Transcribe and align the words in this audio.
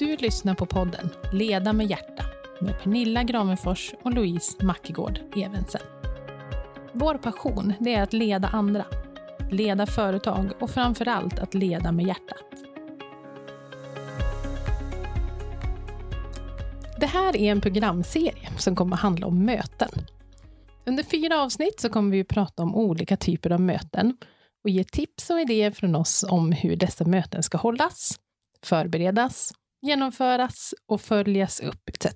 Du 0.00 0.16
lyssnar 0.16 0.54
på 0.54 0.66
podden 0.66 1.10
Leda 1.32 1.72
med 1.72 1.86
hjärta 1.86 2.24
med 2.60 2.78
Pernilla 2.82 3.22
Gravenfors 3.22 3.94
och 4.02 4.14
Louise 4.14 4.64
Mackegård 4.64 5.20
Evensen. 5.36 5.80
Vår 6.92 7.14
passion 7.14 7.72
det 7.80 7.94
är 7.94 8.02
att 8.02 8.12
leda 8.12 8.48
andra, 8.48 8.84
leda 9.50 9.86
företag 9.86 10.52
och 10.60 10.70
framför 10.70 11.08
allt 11.08 11.38
att 11.38 11.54
leda 11.54 11.92
med 11.92 12.06
hjärtat. 12.06 12.44
Det 17.00 17.06
här 17.06 17.36
är 17.36 17.52
en 17.52 17.60
programserie 17.60 18.48
som 18.58 18.76
kommer 18.76 18.96
att 18.96 19.02
handla 19.02 19.26
om 19.26 19.44
möten. 19.44 19.90
Under 20.86 21.02
fyra 21.02 21.42
avsnitt 21.42 21.80
så 21.80 21.88
kommer 21.88 22.10
vi 22.10 22.20
att 22.20 22.28
prata 22.28 22.62
om 22.62 22.74
olika 22.74 23.16
typer 23.16 23.50
av 23.50 23.60
möten 23.60 24.16
och 24.64 24.70
ge 24.70 24.84
tips 24.84 25.30
och 25.30 25.40
idéer 25.40 25.70
från 25.70 25.94
oss 25.94 26.24
om 26.28 26.52
hur 26.52 26.76
dessa 26.76 27.04
möten 27.04 27.42
ska 27.42 27.58
hållas, 27.58 28.20
förberedas, 28.62 29.52
genomföras 29.82 30.74
och 30.86 31.00
följas 31.00 31.60
upp 31.60 31.88
etc. 31.88 32.06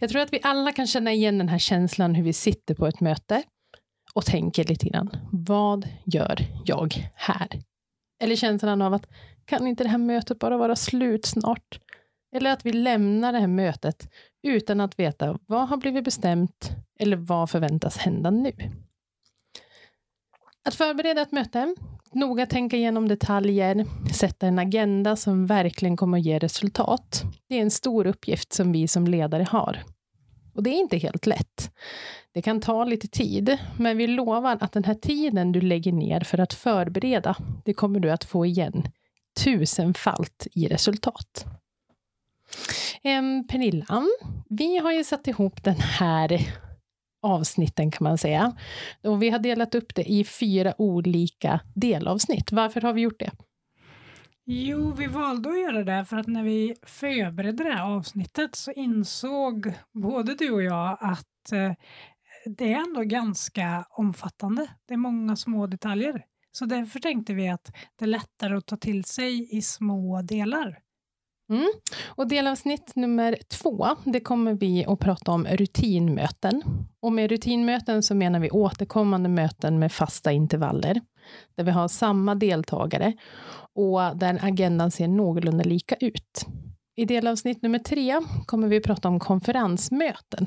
Jag 0.00 0.10
tror 0.10 0.22
att 0.22 0.32
vi 0.32 0.40
alla 0.42 0.72
kan 0.72 0.86
känna 0.86 1.12
igen 1.12 1.38
den 1.38 1.48
här 1.48 1.58
känslan 1.58 2.14
hur 2.14 2.24
vi 2.24 2.32
sitter 2.32 2.74
på 2.74 2.86
ett 2.86 3.00
möte 3.00 3.42
och 4.14 4.24
tänker 4.24 4.64
lite 4.64 4.88
grann. 4.88 5.16
Vad 5.32 5.88
gör 6.04 6.38
jag 6.64 7.10
här? 7.14 7.48
Eller 8.22 8.36
känslan 8.36 8.82
av 8.82 8.94
att 8.94 9.06
kan 9.44 9.66
inte 9.66 9.84
det 9.84 9.90
här 9.90 9.98
mötet 9.98 10.38
bara 10.38 10.56
vara 10.56 10.76
slut 10.76 11.24
snart? 11.24 11.80
Eller 12.36 12.52
att 12.52 12.66
vi 12.66 12.72
lämnar 12.72 13.32
det 13.32 13.38
här 13.38 13.46
mötet 13.46 14.08
utan 14.42 14.80
att 14.80 14.98
veta 14.98 15.38
vad 15.46 15.68
har 15.68 15.76
blivit 15.76 16.04
bestämt 16.04 16.70
eller 16.98 17.16
vad 17.16 17.50
förväntas 17.50 17.96
hända 17.96 18.30
nu. 18.30 18.52
Att 20.64 20.74
förbereda 20.74 21.22
ett 21.22 21.32
möte, 21.32 21.74
noga 22.12 22.46
tänka 22.46 22.76
igenom 22.76 23.08
detaljer, 23.08 23.86
sätta 24.22 24.46
en 24.46 24.58
agenda 24.58 25.16
som 25.16 25.46
verkligen 25.46 25.96
kommer 25.96 26.18
att 26.18 26.24
ge 26.24 26.38
resultat. 26.38 27.22
Det 27.48 27.58
är 27.58 27.62
en 27.62 27.70
stor 27.70 28.06
uppgift 28.06 28.52
som 28.52 28.72
vi 28.72 28.88
som 28.88 29.06
ledare 29.06 29.46
har. 29.50 29.82
Och 30.54 30.62
det 30.62 30.70
är 30.70 30.78
inte 30.80 30.96
helt 30.96 31.26
lätt. 31.26 31.70
Det 32.34 32.42
kan 32.42 32.60
ta 32.60 32.84
lite 32.84 33.08
tid, 33.08 33.58
men 33.78 33.96
vi 33.96 34.06
lovar 34.06 34.58
att 34.60 34.72
den 34.72 34.84
här 34.84 34.94
tiden 34.94 35.52
du 35.52 35.60
lägger 35.60 35.92
ner 35.92 36.20
för 36.20 36.38
att 36.38 36.54
förbereda, 36.54 37.36
det 37.64 37.74
kommer 37.74 38.00
du 38.00 38.10
att 38.10 38.24
få 38.24 38.46
igen 38.46 38.82
tusenfalt 39.44 40.46
i 40.52 40.68
resultat. 40.68 41.44
Pernilla, 43.48 44.02
vi 44.48 44.78
har 44.78 44.92
ju 44.92 45.04
satt 45.04 45.26
ihop 45.26 45.64
den 45.64 45.80
här 45.80 46.40
avsnitten 47.22 47.90
kan 47.90 48.04
man 48.04 48.18
säga. 48.18 48.56
Och 49.02 49.22
vi 49.22 49.30
har 49.30 49.38
delat 49.38 49.74
upp 49.74 49.94
det 49.94 50.10
i 50.12 50.24
fyra 50.24 50.74
olika 50.78 51.60
delavsnitt. 51.74 52.52
Varför 52.52 52.80
har 52.80 52.92
vi 52.92 53.00
gjort 53.00 53.20
det? 53.20 53.30
Jo, 54.54 54.92
vi 54.92 55.06
valde 55.06 55.48
att 55.48 55.60
göra 55.60 55.84
det 55.84 56.04
för 56.04 56.16
att 56.16 56.26
när 56.26 56.42
vi 56.42 56.74
förberedde 56.82 57.64
det 57.64 57.72
här 57.72 57.96
avsnittet 57.96 58.54
så 58.54 58.72
insåg 58.72 59.72
både 59.92 60.34
du 60.34 60.50
och 60.50 60.62
jag 60.62 60.98
att 61.00 61.52
eh, 61.52 61.72
det 62.56 62.72
är 62.72 62.76
ändå 62.78 63.02
ganska 63.02 63.86
omfattande. 63.90 64.66
Det 64.86 64.94
är 64.94 64.98
många 64.98 65.36
små 65.36 65.66
detaljer. 65.66 66.24
Så 66.52 66.64
därför 66.64 67.00
tänkte 67.00 67.34
vi 67.34 67.48
att 67.48 67.72
det 67.96 68.04
är 68.04 68.08
lättare 68.08 68.56
att 68.56 68.66
ta 68.66 68.76
till 68.76 69.04
sig 69.04 69.56
i 69.56 69.62
små 69.62 70.22
delar. 70.22 70.78
Mm. 71.50 71.72
Och 72.06 72.28
delavsnitt 72.28 72.96
nummer 72.96 73.38
två, 73.48 73.88
det 74.04 74.20
kommer 74.20 74.54
vi 74.54 74.84
att 74.86 74.98
prata 74.98 75.32
om 75.32 75.46
rutinmöten. 75.46 76.62
Och 77.00 77.12
med 77.12 77.30
rutinmöten 77.30 78.02
så 78.02 78.14
menar 78.14 78.40
vi 78.40 78.50
återkommande 78.50 79.28
möten 79.28 79.78
med 79.78 79.92
fasta 79.92 80.32
intervaller, 80.32 81.00
där 81.56 81.64
vi 81.64 81.70
har 81.70 81.88
samma 81.88 82.34
deltagare 82.34 83.12
och 83.74 84.16
där 84.16 84.38
agendan 84.42 84.90
ser 84.90 85.08
någorlunda 85.08 85.64
lika 85.64 85.94
ut. 85.94 86.46
I 86.96 87.04
delavsnitt 87.04 87.62
nummer 87.62 87.78
tre 87.78 88.20
kommer 88.46 88.68
vi 88.68 88.76
att 88.76 88.82
prata 88.82 89.08
om 89.08 89.20
konferensmöten. 89.20 90.46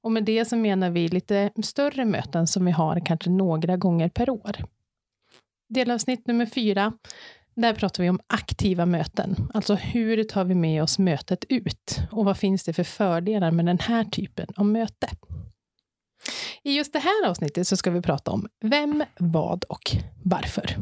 Och 0.00 0.12
med 0.12 0.24
det 0.24 0.44
så 0.44 0.56
menar 0.56 0.90
vi 0.90 1.08
lite 1.08 1.50
större 1.62 2.04
möten 2.04 2.46
som 2.46 2.64
vi 2.64 2.70
har 2.70 3.06
kanske 3.06 3.30
några 3.30 3.76
gånger 3.76 4.08
per 4.08 4.30
år. 4.30 4.56
Delavsnitt 5.68 6.26
nummer 6.26 6.46
fyra 6.46 6.92
där 7.54 7.74
pratar 7.74 8.02
vi 8.02 8.10
om 8.10 8.20
aktiva 8.26 8.86
möten, 8.86 9.50
alltså 9.54 9.74
hur 9.74 10.24
tar 10.24 10.44
vi 10.44 10.54
med 10.54 10.82
oss 10.82 10.98
mötet 10.98 11.44
ut 11.48 11.98
och 12.12 12.24
vad 12.24 12.38
finns 12.38 12.64
det 12.64 12.72
för 12.72 12.84
fördelar 12.84 13.50
med 13.50 13.66
den 13.66 13.78
här 13.78 14.04
typen 14.04 14.46
av 14.56 14.66
möte? 14.66 15.08
I 16.62 16.76
just 16.76 16.92
det 16.92 16.98
här 16.98 17.28
avsnittet 17.28 17.68
så 17.68 17.76
ska 17.76 17.90
vi 17.90 18.02
prata 18.02 18.30
om 18.30 18.48
vem, 18.60 19.04
vad 19.18 19.64
och 19.64 19.96
varför. 20.24 20.76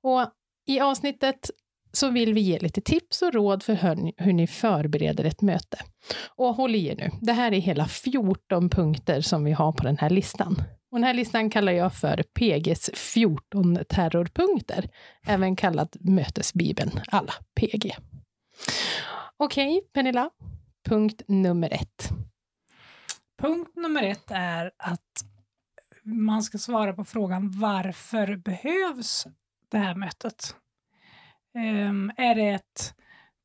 Och 0.00 0.30
I 0.66 0.80
avsnittet 0.80 1.50
så 1.92 2.10
vill 2.10 2.34
vi 2.34 2.40
ge 2.40 2.58
lite 2.58 2.80
tips 2.80 3.22
och 3.22 3.32
råd 3.32 3.62
för 3.62 3.74
hur 4.16 4.32
ni 4.32 4.46
förbereder 4.46 5.24
ett 5.24 5.42
möte. 5.42 5.78
Och 6.36 6.54
håll 6.54 6.74
i 6.74 6.86
er 6.86 6.96
nu, 6.96 7.10
det 7.20 7.32
här 7.32 7.52
är 7.52 7.60
hela 7.60 7.86
14 7.86 8.70
punkter 8.70 9.20
som 9.20 9.44
vi 9.44 9.52
har 9.52 9.72
på 9.72 9.84
den 9.84 9.98
här 9.98 10.10
listan. 10.10 10.62
Och 10.90 10.98
den 10.98 11.04
här 11.04 11.14
listan 11.14 11.50
kallar 11.50 11.72
jag 11.72 11.94
för 11.94 12.22
PGs 12.22 12.90
14 12.94 13.78
terrorpunkter, 13.88 14.90
även 15.26 15.56
kallat 15.56 15.96
Mötesbibeln 16.00 17.00
alla 17.08 17.32
PG. 17.54 17.96
Okej, 19.36 19.76
okay, 19.76 19.80
Pernilla, 19.92 20.30
punkt 20.88 21.22
nummer 21.26 21.70
ett. 21.72 22.08
Punkt 23.40 23.76
nummer 23.76 24.02
ett 24.02 24.30
är 24.30 24.70
att 24.76 25.24
man 26.02 26.42
ska 26.42 26.58
svara 26.58 26.92
på 26.92 27.04
frågan 27.04 27.50
varför 27.60 28.36
behövs 28.36 29.26
det 29.68 29.78
här 29.78 29.94
mötet? 29.94 30.54
Um, 31.58 32.12
är 32.16 32.34
det 32.34 32.48
ett, 32.48 32.94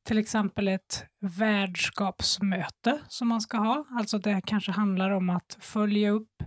till 0.06 0.18
exempel 0.18 0.68
ett 0.68 1.06
värdskapsmöte 1.20 3.00
som 3.08 3.28
man 3.28 3.40
ska 3.40 3.56
ha? 3.58 3.84
Alltså 3.90 4.18
det 4.18 4.40
kanske 4.46 4.72
handlar 4.72 5.10
om 5.10 5.30
att 5.30 5.56
följa 5.60 6.10
upp 6.10 6.42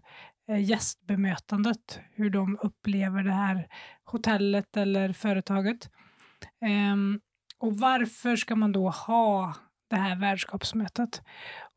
Eh, 0.50 0.70
gästbemötandet, 0.70 2.00
hur 2.12 2.30
de 2.30 2.58
upplever 2.62 3.24
det 3.24 3.32
här 3.32 3.68
hotellet 4.04 4.78
eller 4.78 5.14
företaget. 5.14 5.90
Um, 6.92 7.20
och 7.60 7.78
varför 7.78 8.36
ska 8.36 8.56
man 8.56 8.72
då 8.72 8.90
ha 8.90 9.54
det 9.90 9.96
här 9.96 10.16
värdskapsmötet? 10.16 11.22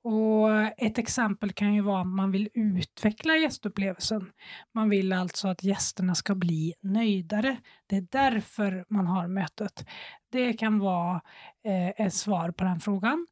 Och 0.02 0.50
ett 0.76 0.98
exempel 0.98 1.52
kan 1.52 1.74
ju 1.74 1.80
vara 1.80 2.00
att 2.00 2.06
man 2.06 2.30
vill 2.30 2.48
utveckla 2.54 3.36
gästupplevelsen. 3.36 4.32
Man 4.74 4.90
vill 4.90 5.12
alltså 5.12 5.48
att 5.48 5.64
gästerna 5.64 6.14
ska 6.14 6.34
bli 6.34 6.74
nöjdare. 6.80 7.56
Det 7.86 7.96
är 7.96 8.06
därför 8.10 8.84
man 8.88 9.06
har 9.06 9.28
mötet. 9.28 9.88
Det 10.32 10.52
kan 10.52 10.78
vara 10.78 11.20
eh, 11.64 12.06
ett 12.06 12.14
svar 12.14 12.50
på 12.50 12.64
den 12.64 12.80
frågan. 12.80 13.26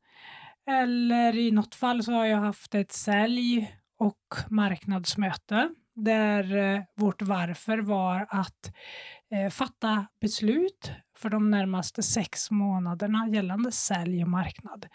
Eller 0.71 1.37
i 1.37 1.51
något 1.51 1.75
fall 1.75 2.03
så 2.03 2.12
har 2.12 2.27
jag 2.27 2.39
haft 2.39 2.75
ett 2.75 2.93
sälj 2.93 3.75
och 3.99 4.35
marknadsmöte 4.49 5.71
där 5.95 6.56
eh, 6.56 6.83
vårt 6.95 7.23
varför 7.23 7.79
var 7.79 8.27
att 8.31 8.73
eh, 9.33 9.50
fatta 9.50 10.06
beslut 10.21 10.93
för 11.17 11.31
de 11.31 11.50
närmaste 11.50 12.03
sex 12.03 12.50
månaderna 12.50 13.29
gällande 13.29 13.73
sälj 13.73 14.23
och 14.23 14.29
marknad 14.29 14.87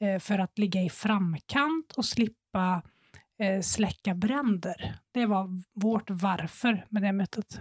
Eh, 0.00 0.18
för 0.18 0.38
att 0.38 0.58
ligga 0.58 0.82
i 0.82 0.90
framkant 0.90 1.92
och 1.96 2.04
slippa 2.04 2.82
eh, 3.38 3.60
släcka 3.60 4.14
bränder. 4.14 4.98
Det 5.12 5.26
var 5.26 5.48
vårt 5.74 6.10
varför 6.10 6.86
med 6.88 7.02
det 7.02 7.12
mötet. 7.12 7.60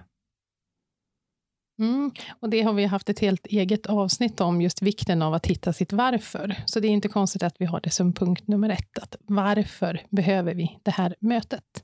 Mm, 1.80 2.12
och 2.40 2.50
det 2.50 2.62
har 2.62 2.74
vi 2.74 2.86
haft 2.86 3.10
ett 3.10 3.20
helt 3.20 3.48
eget 3.48 3.86
avsnitt 3.86 4.42
om, 4.42 4.62
just 4.62 4.82
vikten 4.82 5.22
av 5.22 5.34
att 5.34 5.46
hitta 5.46 5.74
sitt 5.74 5.94
varför. 5.94 6.56
Så 6.66 6.80
det 6.80 6.88
är 6.88 6.92
inte 6.92 7.08
konstigt 7.08 7.44
att 7.44 7.56
vi 7.60 7.66
har 7.66 7.80
det 7.82 7.90
som 7.90 8.14
punkt 8.14 8.48
nummer 8.48 8.70
ett, 8.70 8.98
att 8.98 9.16
varför 9.22 10.02
behöver 10.10 10.54
vi 10.54 10.80
det 10.84 10.92
här 10.92 11.16
mötet? 11.20 11.84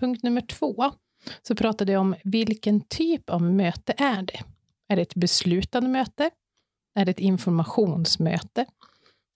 Punkt 0.00 0.22
nummer 0.22 0.40
två, 0.40 0.92
så 1.42 1.54
pratade 1.54 1.92
jag 1.92 2.00
om 2.00 2.14
vilken 2.24 2.80
typ 2.80 3.30
av 3.30 3.42
möte 3.42 3.94
är 3.98 4.22
det? 4.22 4.40
Är 4.88 4.96
det 4.96 5.02
ett 5.02 5.14
beslutande 5.14 5.88
möte? 5.88 6.30
Är 6.94 7.04
det 7.04 7.10
ett 7.10 7.20
informationsmöte? 7.20 8.66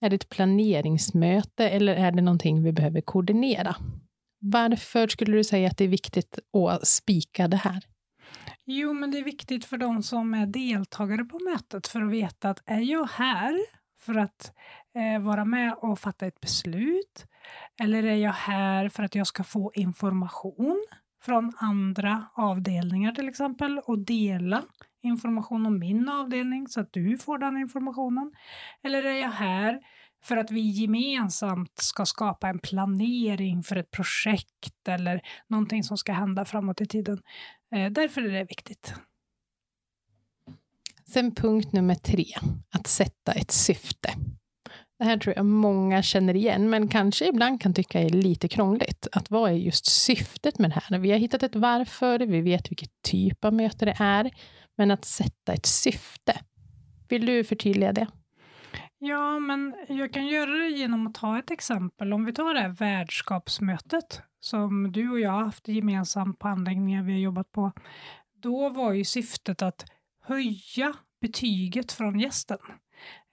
Är 0.02 0.10
det 0.10 0.16
ett 0.16 0.28
planeringsmöte 0.28 1.68
eller 1.68 1.94
är 1.94 2.12
det 2.12 2.22
någonting 2.22 2.62
vi 2.62 2.72
behöver 2.72 3.00
koordinera? 3.00 3.76
Varför 4.38 5.08
skulle 5.08 5.36
du 5.36 5.44
säga 5.44 5.68
att 5.68 5.78
det 5.78 5.84
är 5.84 5.88
viktigt 5.88 6.38
att 6.52 6.86
spika 6.86 7.48
det 7.48 7.56
här? 7.56 7.84
Jo, 8.64 8.92
men 8.92 9.10
det 9.10 9.18
är 9.18 9.24
viktigt 9.24 9.64
för 9.64 9.76
de 9.76 10.02
som 10.02 10.34
är 10.34 10.46
deltagare 10.46 11.24
på 11.24 11.38
mötet 11.38 11.86
för 11.86 12.02
att 12.02 12.10
veta 12.10 12.50
att 12.50 12.62
är 12.66 12.80
jag 12.80 13.06
här 13.06 13.60
för 13.98 14.14
att 14.14 14.52
eh, 14.94 15.22
vara 15.22 15.44
med 15.44 15.74
och 15.74 15.98
fatta 15.98 16.26
ett 16.26 16.40
beslut? 16.40 17.26
Eller 17.82 18.02
är 18.02 18.16
jag 18.16 18.32
här 18.32 18.88
för 18.88 19.02
att 19.02 19.14
jag 19.14 19.26
ska 19.26 19.44
få 19.44 19.72
information 19.74 20.86
från 21.22 21.52
andra 21.56 22.26
avdelningar 22.34 23.12
till 23.12 23.28
exempel 23.28 23.78
och 23.78 23.98
dela 23.98 24.62
information 25.02 25.66
om 25.66 25.78
min 25.78 26.08
avdelning 26.08 26.68
så 26.68 26.80
att 26.80 26.92
du 26.92 27.18
får 27.18 27.38
den 27.38 27.56
informationen? 27.56 28.32
Eller 28.82 29.02
är 29.02 29.20
jag 29.20 29.30
här 29.30 29.80
för 30.24 30.36
att 30.36 30.50
vi 30.50 30.60
gemensamt 30.60 31.78
ska 31.78 32.06
skapa 32.06 32.48
en 32.48 32.58
planering 32.58 33.62
för 33.62 33.76
ett 33.76 33.90
projekt 33.90 34.88
eller 34.88 35.20
någonting 35.46 35.84
som 35.84 35.96
ska 35.96 36.12
hända 36.12 36.44
framåt 36.44 36.80
i 36.80 36.86
tiden. 36.86 37.22
Eh, 37.74 37.90
därför 37.90 38.22
är 38.22 38.32
det 38.32 38.44
viktigt. 38.44 38.94
Sen 41.06 41.34
punkt 41.34 41.72
nummer 41.72 41.94
tre, 41.94 42.26
att 42.70 42.86
sätta 42.86 43.32
ett 43.32 43.50
syfte. 43.50 44.10
Det 44.98 45.04
här 45.04 45.18
tror 45.18 45.36
jag 45.36 45.46
många 45.46 46.02
känner 46.02 46.36
igen, 46.36 46.70
men 46.70 46.88
kanske 46.88 47.28
ibland 47.28 47.60
kan 47.60 47.74
tycka 47.74 48.00
är 48.00 48.08
lite 48.08 48.48
krångligt. 48.48 49.06
Att 49.12 49.30
vad 49.30 49.50
är 49.50 49.54
just 49.54 49.86
syftet 49.86 50.58
med 50.58 50.70
det 50.70 50.80
här? 50.84 50.98
Vi 50.98 51.10
har 51.10 51.18
hittat 51.18 51.42
ett 51.42 51.56
varför, 51.56 52.18
vi 52.18 52.40
vet 52.40 52.70
vilket 52.70 53.02
typ 53.02 53.44
av 53.44 53.54
möte 53.54 53.84
det 53.84 53.96
är, 53.98 54.30
men 54.76 54.90
att 54.90 55.04
sätta 55.04 55.52
ett 55.52 55.66
syfte. 55.66 56.40
Vill 57.08 57.26
du 57.26 57.44
förtydliga 57.44 57.92
det? 57.92 58.06
Ja, 58.98 59.38
men 59.38 59.74
jag 59.88 60.12
kan 60.12 60.26
göra 60.26 60.50
det 60.50 60.68
genom 60.68 61.06
att 61.06 61.14
ta 61.14 61.38
ett 61.38 61.50
exempel. 61.50 62.12
Om 62.12 62.24
vi 62.24 62.32
tar 62.32 62.54
det 62.54 62.60
här 62.60 62.68
värdskapsmötet 62.68 64.22
som 64.40 64.92
du 64.92 65.10
och 65.10 65.20
jag 65.20 65.30
har 65.30 65.44
haft 65.44 65.68
gemensamt 65.68 66.38
på 66.38 66.48
anläggningar 66.48 67.02
vi 67.02 67.12
har 67.12 67.20
jobbat 67.20 67.52
på. 67.52 67.72
Då 68.42 68.68
var 68.68 68.92
ju 68.92 69.04
syftet 69.04 69.62
att 69.62 69.84
höja 70.20 70.94
betyget 71.20 71.92
från 71.92 72.20
gästen. 72.20 72.58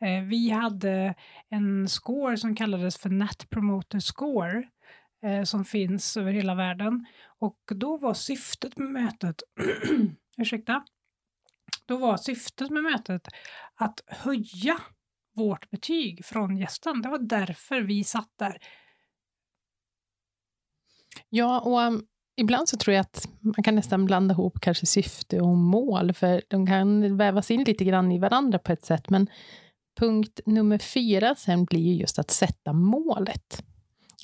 Eh, 0.02 0.24
vi 0.24 0.50
hade 0.50 1.16
en 1.50 1.90
score 1.90 2.38
som 2.38 2.56
kallades 2.56 2.98
för 2.98 3.10
Net 3.10 3.50
Promoter 3.50 4.00
Score 4.00 4.64
eh, 5.24 5.44
som 5.44 5.66
finns 5.66 6.18
över 6.18 6.32
hela 6.32 6.56
världen. 6.56 7.06
Och 7.40 7.60
då 7.76 7.98
var 7.98 8.14
syftet 8.14 8.78
med 8.78 8.90
mötet, 8.92 9.44
ursäkta, 10.38 10.84
då 11.90 11.98
var 11.98 12.18
syftet 12.18 12.70
med 12.70 12.84
mötet 12.84 13.28
att 13.76 14.04
höja 14.08 14.80
vårt 15.36 15.70
betyg 15.70 16.26
från 16.26 16.58
gästen. 16.58 17.02
Det 17.02 17.10
var 17.10 17.20
därför 17.20 17.82
vi 17.82 18.04
satt 18.04 18.34
där. 18.40 18.58
Ja, 21.30 21.60
och 21.60 21.80
um, 21.80 22.06
ibland 22.38 22.70
så 22.70 22.78
tror 22.78 22.96
jag 22.96 23.02
att 23.02 23.30
man 23.40 23.64
kan 23.64 23.76
nästan 23.76 24.06
blanda 24.06 24.34
ihop 24.34 24.60
kanske 24.62 24.86
syfte 24.86 25.40
och 25.40 25.58
mål, 25.58 26.14
för 26.14 26.42
de 26.48 26.68
kan 26.68 27.18
vävas 27.18 27.52
in 27.52 27.64
lite 27.64 27.86
grann 27.86 28.12
i 28.12 28.20
varandra 28.20 28.60
på 28.60 28.72
ett 28.72 28.86
sätt. 28.86 29.10
Men 29.10 29.28
punkt 30.00 30.40
nummer 30.46 30.78
fyra 30.78 31.36
sen 31.36 31.66
blir 31.66 31.82
ju 31.82 31.94
just 31.94 32.20
att 32.20 32.32
sätta 32.32 32.74
målet. 32.74 33.64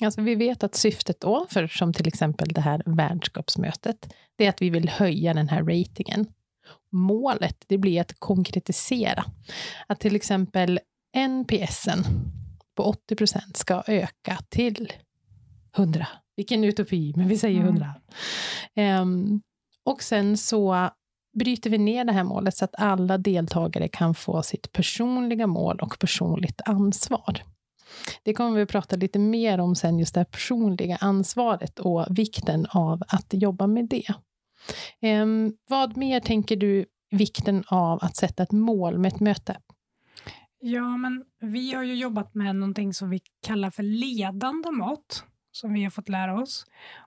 Alltså 0.00 0.20
vi 0.20 0.34
vet 0.34 0.62
att 0.62 0.74
syftet 0.74 1.20
då, 1.20 1.46
för 1.50 1.66
som 1.66 1.92
till 1.92 2.08
exempel 2.08 2.48
det 2.48 2.60
här 2.60 2.82
värdskapsmötet, 2.86 4.14
det 4.36 4.46
är 4.46 4.48
att 4.48 4.62
vi 4.62 4.70
vill 4.70 4.88
höja 4.88 5.34
den 5.34 5.48
här 5.48 5.62
ratingen. 5.62 6.26
Målet, 6.90 7.64
det 7.66 7.78
blir 7.78 8.00
att 8.00 8.20
konkretisera. 8.20 9.24
Att 9.86 10.00
till 10.00 10.16
exempel 10.16 10.80
NPSen 11.16 12.04
på 12.74 12.82
80 12.82 13.16
procent 13.16 13.56
ska 13.56 13.82
öka 13.86 14.38
till 14.48 14.92
100. 15.76 16.06
Vilken 16.36 16.64
utopi, 16.64 17.12
men 17.16 17.28
vi 17.28 17.38
säger 17.38 17.60
100. 17.60 17.94
Mm. 18.74 19.02
Um, 19.02 19.42
och 19.84 20.02
sen 20.02 20.36
så 20.36 20.90
bryter 21.38 21.70
vi 21.70 21.78
ner 21.78 22.04
det 22.04 22.12
här 22.12 22.24
målet 22.24 22.56
så 22.56 22.64
att 22.64 22.74
alla 22.78 23.18
deltagare 23.18 23.88
kan 23.88 24.14
få 24.14 24.42
sitt 24.42 24.72
personliga 24.72 25.46
mål 25.46 25.78
och 25.80 25.98
personligt 25.98 26.60
ansvar. 26.64 27.42
Det 28.22 28.34
kommer 28.34 28.56
vi 28.56 28.62
att 28.62 28.68
prata 28.68 28.96
lite 28.96 29.18
mer 29.18 29.58
om 29.60 29.74
sen, 29.74 29.98
just 29.98 30.14
det 30.14 30.20
här 30.20 30.24
personliga 30.24 30.96
ansvaret 30.96 31.78
och 31.78 32.06
vikten 32.10 32.66
av 32.70 33.02
att 33.08 33.26
jobba 33.30 33.66
med 33.66 33.88
det. 33.88 34.14
Ehm, 35.00 35.52
vad 35.68 35.96
mer 35.96 36.20
tänker 36.20 36.56
du 36.56 36.84
vikten 37.10 37.64
av 37.66 37.98
att 38.02 38.16
sätta 38.16 38.42
ett 38.42 38.52
mål 38.52 38.98
med 38.98 39.12
ett 39.12 39.20
möte? 39.20 39.56
Ja, 40.58 40.96
men 40.96 41.24
vi 41.40 41.74
har 41.74 41.82
ju 41.82 41.94
jobbat 41.94 42.34
med 42.34 42.56
någonting 42.56 42.94
som 42.94 43.10
vi 43.10 43.20
kallar 43.46 43.70
för 43.70 43.82
ledande 43.82 44.70
mått, 44.70 45.24
som 45.52 45.72
vi 45.72 45.84
har 45.84 45.90
fått 45.90 46.08
lära 46.08 46.40
oss. 46.42 46.66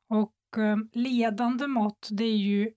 Och 0.09 0.57
eh, 0.57 0.77
ledande 0.93 1.67
mått, 1.67 2.07
det 2.11 2.23
är 2.23 2.37
ju 2.37 2.71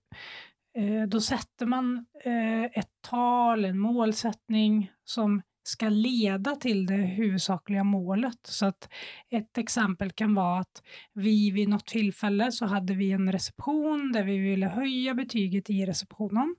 eh, 0.77 1.07
då 1.07 1.21
sätter 1.21 1.65
man 1.65 2.05
eh, 2.23 2.63
ett 2.63 2.91
tal, 3.01 3.65
en 3.65 3.79
målsättning 3.79 4.91
som 5.03 5.41
ska 5.63 5.89
leda 5.89 6.55
till 6.55 6.85
det 6.85 6.95
huvudsakliga 6.95 7.83
målet. 7.83 8.39
Så 8.43 8.65
att 8.65 8.89
ett 9.29 9.57
exempel 9.57 10.11
kan 10.11 10.35
vara 10.35 10.59
att 10.59 10.83
vi 11.13 11.51
vid 11.51 11.69
något 11.69 11.85
tillfälle 11.85 12.51
så 12.51 12.65
hade 12.65 12.93
vi 12.93 13.11
en 13.11 13.31
reception 13.31 14.11
där 14.11 14.23
vi 14.23 14.37
ville 14.37 14.67
höja 14.67 15.13
betyget 15.13 15.69
i 15.69 15.85
receptionen. 15.85 16.55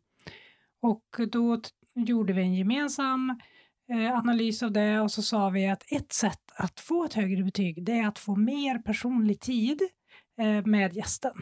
Och 0.82 1.30
då 1.32 1.60
gjorde 1.94 2.32
vi 2.32 2.42
en 2.42 2.54
gemensam 2.54 3.40
eh, 3.90 4.18
analys 4.18 4.62
av 4.62 4.72
det 4.72 5.00
och 5.00 5.10
så 5.10 5.22
sa 5.22 5.48
vi 5.48 5.68
att 5.68 5.92
ett 5.92 6.12
sätt 6.12 6.40
att 6.56 6.80
få 6.80 7.04
ett 7.04 7.14
högre 7.14 7.44
betyg 7.44 7.84
det 7.84 7.92
är 7.92 8.06
att 8.06 8.18
få 8.18 8.36
mer 8.36 8.78
personlig 8.78 9.40
tid 9.40 9.82
eh, 10.38 10.66
med 10.66 10.96
gästen. 10.96 11.32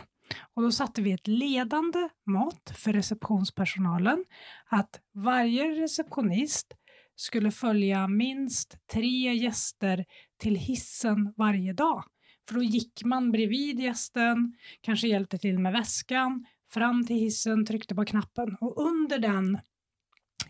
Och 0.55 0.63
då 0.63 0.73
satte 0.73 1.03
vi 1.03 1.13
ett 1.13 1.27
ledande 1.27 2.09
mått 2.27 2.73
för 2.77 2.93
receptionspersonalen 2.93 4.25
att 4.67 5.01
varje 5.15 5.65
receptionist 5.65 6.75
skulle 7.23 7.51
följa 7.51 8.09
minst 8.09 8.77
tre 8.93 9.35
gäster 9.35 10.05
till 10.39 10.57
hissen 10.57 11.35
varje 11.37 11.73
dag. 11.73 12.05
För 12.49 12.55
då 12.55 12.63
gick 12.63 13.05
man 13.05 13.33
bredvid 13.33 13.81
gästen, 13.81 14.57
kanske 14.81 15.09
hjälpte 15.09 15.39
till 15.39 15.59
med 15.59 15.73
väskan, 15.73 16.47
fram 16.73 17.07
till 17.07 17.17
hissen, 17.17 17.67
tryckte 17.67 17.95
på 17.95 18.05
knappen 18.05 18.57
och 18.61 18.87
under 18.87 19.19
den 19.19 19.59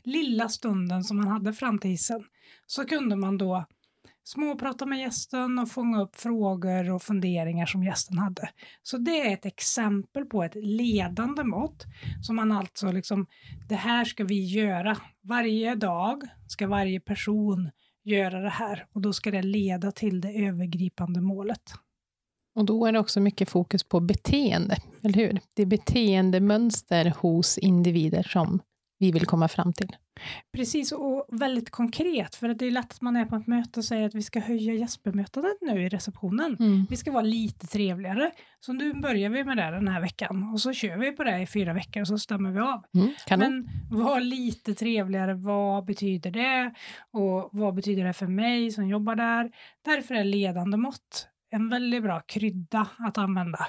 lilla 0.04 0.48
stunden 0.48 1.04
som 1.04 1.16
man 1.16 1.28
hade 1.28 1.52
fram 1.52 1.78
till 1.78 1.90
hissen 1.90 2.24
så 2.66 2.84
kunde 2.84 3.16
man 3.16 3.38
då 3.38 3.66
småprata 4.24 4.86
med 4.86 4.98
gästen 4.98 5.58
och 5.58 5.70
fånga 5.70 6.02
upp 6.02 6.16
frågor 6.16 6.90
och 6.90 7.02
funderingar 7.02 7.66
som 7.66 7.84
gästen 7.84 8.18
hade. 8.18 8.50
Så 8.82 8.98
det 8.98 9.20
är 9.20 9.32
ett 9.32 9.46
exempel 9.46 10.24
på 10.24 10.42
ett 10.42 10.54
ledande 10.54 11.44
mått 11.44 11.84
som 12.22 12.36
man 12.36 12.52
alltså 12.52 12.92
liksom, 12.92 13.26
det 13.68 13.74
här 13.74 14.04
ska 14.04 14.24
vi 14.24 14.44
göra. 14.44 14.96
Varje 15.22 15.74
dag 15.74 16.22
ska 16.48 16.66
varje 16.66 17.00
person 17.00 17.70
göra 18.04 18.40
det 18.40 18.48
här 18.48 18.86
och 18.92 19.00
då 19.00 19.12
ska 19.12 19.30
det 19.30 19.42
leda 19.42 19.92
till 19.92 20.20
det 20.20 20.46
övergripande 20.46 21.20
målet. 21.20 21.72
Och 22.54 22.64
då 22.64 22.86
är 22.86 22.92
det 22.92 22.98
också 22.98 23.20
mycket 23.20 23.48
fokus 23.48 23.84
på 23.84 24.00
beteende, 24.00 24.76
eller 25.02 25.14
hur? 25.14 25.40
Det 25.54 25.62
är 25.62 25.66
beteendemönster 25.66 27.14
hos 27.18 27.58
individer 27.58 28.22
som 28.22 28.60
vi 28.98 29.12
vill 29.12 29.26
komma 29.26 29.48
fram 29.48 29.72
till. 29.72 29.96
Precis, 30.52 30.92
och 30.92 31.26
väldigt 31.28 31.70
konkret, 31.70 32.34
för 32.34 32.48
det 32.48 32.66
är 32.66 32.70
lätt 32.70 32.92
att 32.92 33.00
man 33.00 33.16
är 33.16 33.24
på 33.24 33.36
ett 33.36 33.46
möte 33.46 33.80
och 33.80 33.84
säger 33.84 34.06
att 34.06 34.14
vi 34.14 34.22
ska 34.22 34.40
höja 34.40 34.74
gästbemötandet 34.74 35.56
nu 35.60 35.82
i 35.82 35.88
receptionen. 35.88 36.56
Mm. 36.60 36.86
Vi 36.90 36.96
ska 36.96 37.12
vara 37.12 37.22
lite 37.22 37.66
trevligare. 37.66 38.30
Så 38.60 38.72
nu 38.72 38.94
börjar 38.94 39.30
vi 39.30 39.44
med 39.44 39.56
det 39.56 39.70
den 39.70 39.88
här 39.88 40.00
veckan 40.00 40.50
och 40.52 40.60
så 40.60 40.72
kör 40.72 40.96
vi 40.96 41.12
på 41.12 41.24
det 41.24 41.38
i 41.38 41.46
fyra 41.46 41.72
veckor 41.72 42.00
och 42.00 42.08
så 42.08 42.18
stämmer 42.18 42.50
vi 42.50 42.60
av. 42.60 42.84
Mm, 42.94 43.12
Men 43.38 43.68
var 43.90 44.20
lite 44.20 44.74
trevligare, 44.74 45.34
vad 45.34 45.84
betyder 45.84 46.30
det? 46.30 46.74
Och 47.10 47.48
vad 47.52 47.74
betyder 47.74 48.04
det 48.04 48.12
för 48.12 48.26
mig 48.26 48.70
som 48.70 48.88
jobbar 48.88 49.14
där? 49.14 49.50
Därför 49.84 50.14
är 50.14 50.24
ledande 50.24 50.76
mått 50.76 51.28
en 51.52 51.68
väldigt 51.68 52.02
bra 52.02 52.20
krydda 52.20 52.88
att 52.98 53.18
använda. 53.18 53.66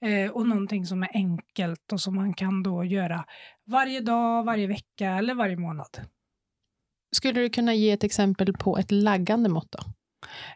Eh, 0.00 0.30
och 0.30 0.48
någonting 0.48 0.86
som 0.86 1.02
är 1.02 1.10
enkelt 1.14 1.92
och 1.92 2.00
som 2.00 2.14
man 2.14 2.34
kan 2.34 2.62
då 2.62 2.84
göra 2.84 3.24
varje 3.72 4.00
dag, 4.00 4.44
varje 4.44 4.66
vecka 4.66 5.10
eller 5.10 5.34
varje 5.34 5.56
månad. 5.56 6.00
Skulle 7.16 7.40
du 7.40 7.48
kunna 7.48 7.74
ge 7.74 7.90
ett 7.90 8.04
exempel 8.04 8.52
på 8.52 8.78
ett 8.78 8.90
laggande 8.90 9.48
mått 9.48 9.72
då? 9.72 9.78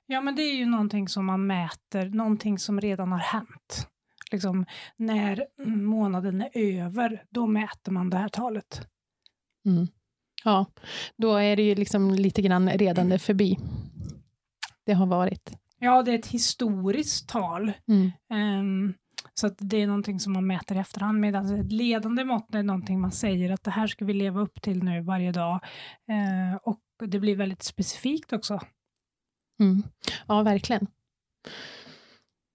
Ja, 0.06 0.20
men 0.20 0.36
det 0.36 0.42
är 0.42 0.54
ju 0.54 0.66
någonting 0.66 1.08
som 1.08 1.26
man 1.26 1.46
mäter, 1.46 2.10
någonting 2.10 2.58
som 2.58 2.80
redan 2.80 3.12
har 3.12 3.18
hänt. 3.18 3.88
Liksom, 4.32 4.66
när 4.96 5.46
månaden 5.66 6.40
är 6.40 6.82
över, 6.84 7.24
då 7.30 7.46
mäter 7.46 7.92
man 7.92 8.10
det 8.10 8.16
här 8.16 8.28
talet. 8.28 8.88
Mm. 9.66 9.88
Ja, 10.44 10.66
då 11.16 11.36
är 11.36 11.56
det 11.56 11.62
ju 11.62 11.74
liksom 11.74 12.10
lite 12.10 12.42
grann 12.42 12.70
redan 12.70 13.18
förbi. 13.18 13.58
Det 14.84 14.92
har 14.92 15.06
varit. 15.06 15.52
Ja, 15.78 16.02
det 16.02 16.10
är 16.10 16.18
ett 16.18 16.26
historiskt 16.26 17.28
tal. 17.28 17.72
Mm. 17.88 18.12
Um, 18.60 18.94
så 19.34 19.48
det 19.58 19.76
är 19.76 19.86
någonting 19.86 20.20
som 20.20 20.32
man 20.32 20.46
mäter 20.46 20.76
i 20.76 20.80
efterhand, 20.80 21.20
medan 21.20 21.60
ett 21.60 21.72
ledande 21.72 22.24
mått 22.24 22.54
är 22.54 22.62
någonting 22.62 23.00
man 23.00 23.12
säger 23.12 23.52
att 23.52 23.64
det 23.64 23.70
här 23.70 23.86
ska 23.86 24.04
vi 24.04 24.12
leva 24.12 24.40
upp 24.40 24.62
till 24.62 24.82
nu 24.82 25.02
varje 25.02 25.32
dag. 25.32 25.60
Uh, 26.10 26.56
och 26.62 26.80
det 27.04 27.20
blir 27.20 27.36
väldigt 27.36 27.62
specifikt 27.62 28.32
också. 28.32 28.60
Mm. 29.60 29.82
Ja, 30.26 30.42
verkligen. 30.42 30.86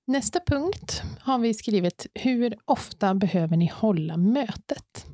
Nästa 0.07 0.39
punkt 0.39 1.01
har 1.21 1.39
vi 1.39 1.53
skrivit, 1.53 2.07
hur 2.13 2.57
ofta 2.65 3.13
behöver 3.15 3.57
ni 3.57 3.71
hålla 3.73 4.17
mötet? 4.17 5.05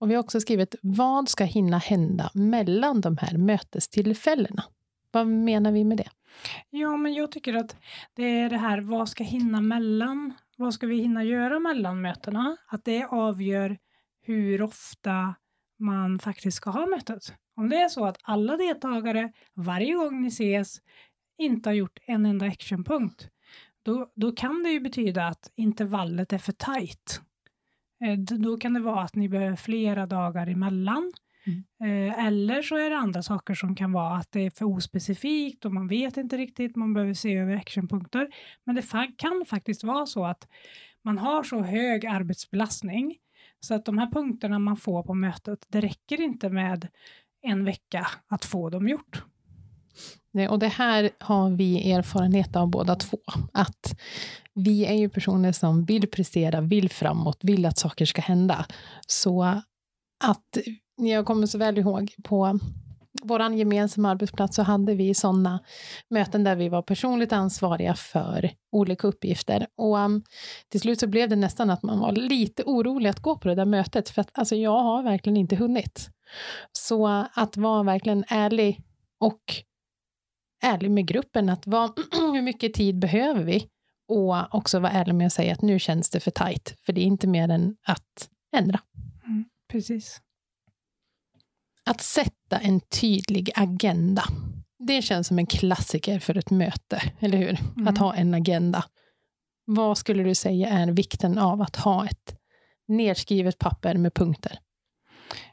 Och 0.00 0.10
vi 0.10 0.14
har 0.14 0.22
också 0.22 0.40
skrivit, 0.40 0.74
vad 0.82 1.28
ska 1.28 1.44
hinna 1.44 1.78
hända 1.78 2.30
mellan 2.34 3.00
de 3.00 3.16
här 3.16 3.38
mötestillfällena? 3.38 4.64
Vad 5.10 5.26
menar 5.26 5.72
vi 5.72 5.84
med 5.84 5.98
det? 5.98 6.08
Ja, 6.70 6.96
men 6.96 7.14
jag 7.14 7.32
tycker 7.32 7.54
att 7.54 7.76
det 8.14 8.40
är 8.40 8.50
det 8.50 8.58
här, 8.58 8.80
vad 8.80 9.08
ska 9.08 9.24
hinna 9.24 9.60
mellan? 9.60 10.34
Vad 10.56 10.74
ska 10.74 10.86
vi 10.86 10.96
hinna 10.96 11.24
göra 11.24 11.58
mellan 11.58 12.00
mötena? 12.00 12.56
Att 12.66 12.84
det 12.84 13.04
avgör 13.04 13.78
hur 14.22 14.62
ofta 14.62 15.34
man 15.78 16.18
faktiskt 16.18 16.56
ska 16.56 16.70
ha 16.70 16.86
mötet. 16.86 17.34
Om 17.56 17.68
det 17.68 17.76
är 17.76 17.88
så 17.88 18.04
att 18.04 18.18
alla 18.22 18.56
deltagare 18.56 19.32
varje 19.54 19.94
gång 19.94 20.22
ni 20.22 20.28
ses 20.28 20.80
inte 21.38 21.68
har 21.68 21.74
gjort 21.74 21.98
en 22.02 22.26
enda 22.26 22.46
actionpunkt, 22.46 23.28
då, 23.82 24.12
då 24.14 24.32
kan 24.32 24.62
det 24.62 24.70
ju 24.70 24.80
betyda 24.80 25.26
att 25.26 25.50
intervallet 25.56 26.32
är 26.32 26.38
för 26.38 26.52
tajt. 26.52 27.20
Eh, 28.04 28.18
då 28.18 28.56
kan 28.56 28.74
det 28.74 28.80
vara 28.80 29.02
att 29.02 29.14
ni 29.14 29.28
behöver 29.28 29.56
flera 29.56 30.06
dagar 30.06 30.46
emellan 30.46 31.12
Mm. 31.46 31.64
Eh, 32.08 32.26
eller 32.26 32.62
så 32.62 32.76
är 32.76 32.90
det 32.90 32.96
andra 32.96 33.22
saker 33.22 33.54
som 33.54 33.74
kan 33.74 33.92
vara 33.92 34.16
att 34.16 34.32
det 34.32 34.40
är 34.40 34.50
för 34.50 34.64
ospecifikt 34.64 35.64
och 35.64 35.72
man 35.72 35.88
vet 35.88 36.16
inte 36.16 36.36
riktigt, 36.36 36.76
man 36.76 36.94
behöver 36.94 37.14
se 37.14 37.36
över 37.36 37.56
actionpunkter. 37.56 38.28
Men 38.64 38.74
det 38.74 38.84
kan 39.16 39.44
faktiskt 39.48 39.84
vara 39.84 40.06
så 40.06 40.24
att 40.24 40.48
man 41.02 41.18
har 41.18 41.42
så 41.42 41.62
hög 41.62 42.06
arbetsbelastning 42.06 43.16
så 43.60 43.74
att 43.74 43.84
de 43.84 43.98
här 43.98 44.10
punkterna 44.10 44.58
man 44.58 44.76
får 44.76 45.02
på 45.02 45.14
mötet, 45.14 45.66
det 45.68 45.80
räcker 45.80 46.20
inte 46.20 46.48
med 46.48 46.88
en 47.42 47.64
vecka 47.64 48.06
att 48.28 48.44
få 48.44 48.70
dem 48.70 48.88
gjort. 48.88 49.22
Och 50.50 50.58
det 50.58 50.68
här 50.68 51.10
har 51.20 51.50
vi 51.50 51.92
erfarenhet 51.92 52.56
av 52.56 52.70
båda 52.70 52.96
två. 52.96 53.18
Att 53.52 54.00
vi 54.54 54.86
är 54.86 54.94
ju 54.94 55.08
personer 55.08 55.52
som 55.52 55.84
vill 55.84 56.10
prestera, 56.10 56.60
vill 56.60 56.90
framåt, 56.90 57.38
vill 57.42 57.66
att 57.66 57.78
saker 57.78 58.04
ska 58.04 58.22
hända. 58.22 58.66
Så 59.06 59.42
att 60.24 60.58
jag 60.96 61.26
kommer 61.26 61.46
så 61.46 61.58
väl 61.58 61.78
ihåg 61.78 62.14
på 62.24 62.58
vår 63.22 63.52
gemensamma 63.52 64.10
arbetsplats 64.10 64.56
så 64.56 64.62
hade 64.62 64.94
vi 64.94 65.14
sådana 65.14 65.60
möten 66.08 66.44
där 66.44 66.56
vi 66.56 66.68
var 66.68 66.82
personligt 66.82 67.32
ansvariga 67.32 67.94
för 67.94 68.50
olika 68.72 69.06
uppgifter. 69.06 69.66
Och 69.76 69.96
um, 69.96 70.22
till 70.68 70.80
slut 70.80 71.00
så 71.00 71.06
blev 71.06 71.28
det 71.28 71.36
nästan 71.36 71.70
att 71.70 71.82
man 71.82 72.00
var 72.00 72.12
lite 72.12 72.62
orolig 72.66 73.10
att 73.10 73.20
gå 73.20 73.36
på 73.36 73.48
det 73.48 73.54
där 73.54 73.64
mötet, 73.64 74.08
för 74.08 74.20
att 74.20 74.30
alltså, 74.32 74.56
jag 74.56 74.82
har 74.82 75.02
verkligen 75.02 75.36
inte 75.36 75.56
hunnit. 75.56 76.10
Så 76.72 77.26
att 77.34 77.56
vara 77.56 77.82
verkligen 77.82 78.24
ärlig 78.28 78.82
och 79.20 79.42
ärlig 80.62 80.90
med 80.90 81.06
gruppen, 81.06 81.48
att 81.48 81.66
vara, 81.66 81.92
hur 82.12 82.42
mycket 82.42 82.74
tid 82.74 82.98
behöver 82.98 83.44
vi? 83.44 83.68
Och 84.08 84.54
också 84.54 84.78
vara 84.78 84.92
ärlig 84.92 85.14
med 85.14 85.26
att 85.26 85.32
säga 85.32 85.52
att 85.52 85.62
nu 85.62 85.78
känns 85.78 86.10
det 86.10 86.20
för 86.20 86.30
tajt, 86.30 86.74
för 86.86 86.92
det 86.92 87.00
är 87.00 87.04
inte 87.04 87.26
mer 87.26 87.48
än 87.48 87.76
att 87.86 88.28
ändra. 88.56 88.80
Mm, 89.26 89.44
precis. 89.70 90.20
Att 91.86 92.00
sätta 92.00 92.58
en 92.58 92.80
tydlig 92.80 93.50
agenda. 93.54 94.22
Det 94.78 95.02
känns 95.02 95.26
som 95.26 95.38
en 95.38 95.46
klassiker 95.46 96.18
för 96.18 96.38
ett 96.38 96.50
möte, 96.50 97.02
eller 97.18 97.38
hur? 97.38 97.58
Mm. 97.76 97.88
Att 97.88 97.98
ha 97.98 98.14
en 98.14 98.34
agenda. 98.34 98.84
Vad 99.64 99.98
skulle 99.98 100.22
du 100.22 100.34
säga 100.34 100.68
är 100.68 100.92
vikten 100.92 101.38
av 101.38 101.62
att 101.62 101.76
ha 101.76 102.06
ett 102.06 102.36
nedskrivet 102.88 103.58
papper 103.58 103.94
med 103.94 104.14
punkter? 104.14 104.58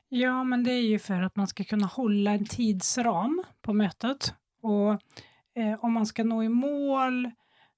Ja, 0.09 0.43
men 0.43 0.63
det 0.63 0.71
är 0.71 0.81
ju 0.81 0.99
för 0.99 1.21
att 1.21 1.35
man 1.35 1.47
ska 1.47 1.63
kunna 1.63 1.87
hålla 1.87 2.31
en 2.31 2.45
tidsram 2.45 3.43
på 3.61 3.73
mötet. 3.73 4.33
Och 4.61 4.91
eh, 5.61 5.79
om 5.79 5.93
man 5.93 6.05
ska 6.05 6.23
nå 6.23 6.43
i 6.43 6.49
mål 6.49 7.31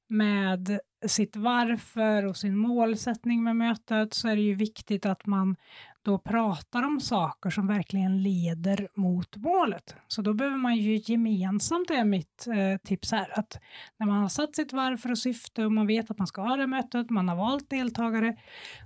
med 0.07 0.79
sitt 1.07 1.35
varför 1.35 2.25
och 2.25 2.37
sin 2.37 2.57
målsättning 2.57 3.43
med 3.43 3.55
mötet 3.55 4.13
så 4.13 4.27
är 4.27 4.35
det 4.35 4.41
ju 4.41 4.55
viktigt 4.55 5.05
att 5.05 5.25
man 5.25 5.55
då 6.01 6.17
pratar 6.19 6.83
om 6.83 6.99
saker 6.99 7.49
som 7.49 7.67
verkligen 7.67 8.23
leder 8.23 8.87
mot 8.95 9.35
målet. 9.35 9.95
Så 10.07 10.21
då 10.21 10.33
behöver 10.33 10.57
man 10.57 10.75
ju 10.75 11.01
gemensamt, 11.05 11.87
det 11.87 11.95
är 11.95 12.05
mitt 12.05 12.47
eh, 12.47 12.77
tips 12.87 13.11
här, 13.11 13.39
att 13.39 13.59
när 13.97 14.07
man 14.07 14.21
har 14.21 14.29
satt 14.29 14.55
sitt 14.55 14.73
varför 14.73 15.11
och 15.11 15.17
syfte 15.17 15.65
och 15.65 15.71
man 15.71 15.87
vet 15.87 16.11
att 16.11 16.17
man 16.17 16.27
ska 16.27 16.41
ha 16.41 16.55
det 16.55 16.67
mötet, 16.67 17.09
man 17.09 17.29
har 17.29 17.35
valt 17.35 17.69
deltagare, 17.69 18.37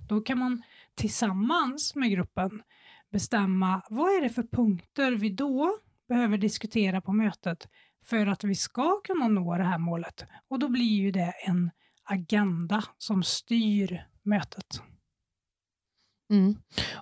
då 0.08 0.20
kan 0.20 0.38
man 0.38 0.62
tillsammans 0.94 1.94
med 1.94 2.10
gruppen 2.10 2.62
bestämma 3.12 3.82
vad 3.90 4.16
är 4.16 4.20
det 4.22 4.30
för 4.30 4.42
punkter 4.42 5.12
vi 5.12 5.28
då 5.28 5.78
behöver 6.08 6.38
diskutera 6.38 7.00
på 7.00 7.12
mötet 7.12 7.68
för 8.04 8.26
att 8.26 8.44
vi 8.44 8.54
ska 8.54 9.00
kunna 9.04 9.28
nå 9.28 9.56
det 9.56 9.64
här 9.64 9.78
målet. 9.78 10.24
Och 10.48 10.58
då 10.58 10.68
blir 10.68 11.00
ju 11.00 11.10
det 11.10 11.32
en 11.46 11.70
agenda 12.04 12.84
som 12.98 13.22
styr 13.22 14.06
mötet. 14.22 14.82
Mm. 16.30 16.56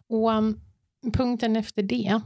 Och 0.07 0.31
um, 0.31 0.61
punkten 1.13 1.57
efter 1.57 1.83
det 1.83 2.21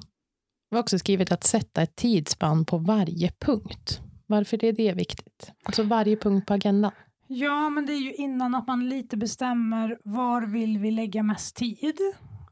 var 0.69 0.81
också 0.81 0.99
skrivet 0.99 1.33
att 1.33 1.45
sätta 1.45 1.83
ett 1.83 1.97
tidsspann 1.97 2.65
på 2.65 2.79
varje 2.79 3.33
punkt. 3.39 4.01
Varför 4.27 4.65
är 4.65 4.73
det 4.73 4.93
viktigt? 4.93 5.53
Alltså 5.63 5.83
varje 5.83 6.17
punkt 6.17 6.47
på 6.47 6.55
agendan. 6.55 6.93
Ja, 7.27 7.71
men 7.71 7.87
det 7.87 7.93
är 7.93 8.01
ju 8.01 8.15
innan 8.15 8.55
att 8.55 8.67
man 8.67 8.89
lite 8.89 9.17
bestämmer 9.17 9.99
var 10.05 10.43
vill 10.43 10.79
vi 10.79 10.91
lägga 10.91 11.23
mest 11.23 11.57
tid? 11.57 11.97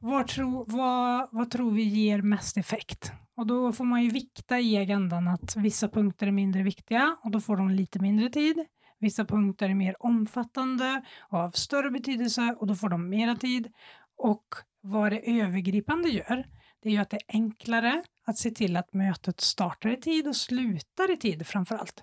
Var 0.01 0.25
tro, 0.25 0.65
vad, 0.69 1.29
vad 1.33 1.51
tror 1.51 1.71
vi 1.71 1.83
ger 1.83 2.23
mest 2.23 2.57
effekt? 2.57 3.13
Och 3.41 3.47
då 3.47 3.73
får 3.73 3.85
man 3.85 4.03
ju 4.03 4.11
vikta 4.11 4.61
i 4.61 4.77
agendan 4.77 5.29
att 5.29 5.57
vissa 5.57 5.89
punkter 5.89 6.27
är 6.27 6.31
mindre 6.31 6.63
viktiga 6.63 7.17
och 7.23 7.31
då 7.31 7.41
får 7.41 7.57
de 7.57 7.71
lite 7.71 7.99
mindre 7.99 8.31
tid. 8.31 8.65
Vissa 8.99 9.25
punkter 9.25 9.69
är 9.69 9.75
mer 9.75 9.97
omfattande 9.99 11.03
och 11.21 11.39
av 11.39 11.51
större 11.51 11.91
betydelse 11.91 12.57
och 12.59 12.67
då 12.67 12.75
får 12.75 12.89
de 12.89 13.09
mera 13.09 13.37
tid. 13.37 13.73
Och 14.17 14.47
vad 14.81 15.13
det 15.13 15.41
övergripande 15.41 16.09
gör, 16.09 16.47
det 16.83 16.89
är 16.89 16.93
ju 16.93 16.99
att 16.99 17.11
det 17.11 17.17
är 17.17 17.23
enklare 17.29 18.03
att 18.27 18.39
se 18.39 18.51
till 18.51 18.77
att 18.77 18.93
mötet 18.93 19.41
startar 19.41 19.91
i 19.91 19.97
tid 19.97 20.29
och 20.29 20.37
slutar 20.37 21.13
i 21.13 21.17
tid 21.17 21.47
framför 21.47 21.77
allt. 21.77 22.03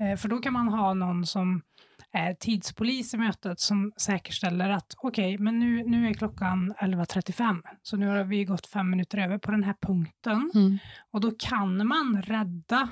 Eh, 0.00 0.16
för 0.16 0.28
då 0.28 0.38
kan 0.38 0.52
man 0.52 0.68
ha 0.68 0.94
någon 0.94 1.26
som 1.26 1.62
är 2.12 2.34
tidspolis 2.34 3.14
i 3.14 3.16
mötet 3.16 3.60
som 3.60 3.92
säkerställer 3.96 4.70
att 4.70 4.94
okej, 4.98 5.34
okay, 5.34 5.44
men 5.44 5.58
nu, 5.58 5.84
nu 5.84 6.08
är 6.08 6.14
klockan 6.14 6.74
11.35, 6.78 7.62
så 7.82 7.96
nu 7.96 8.06
har 8.06 8.24
vi 8.24 8.44
gått 8.44 8.66
fem 8.66 8.90
minuter 8.90 9.18
över 9.18 9.38
på 9.38 9.50
den 9.50 9.64
här 9.64 9.74
punkten. 9.80 10.50
Mm. 10.54 10.78
Och 11.10 11.20
då 11.20 11.30
kan 11.38 11.86
man 11.86 12.22
rädda 12.22 12.88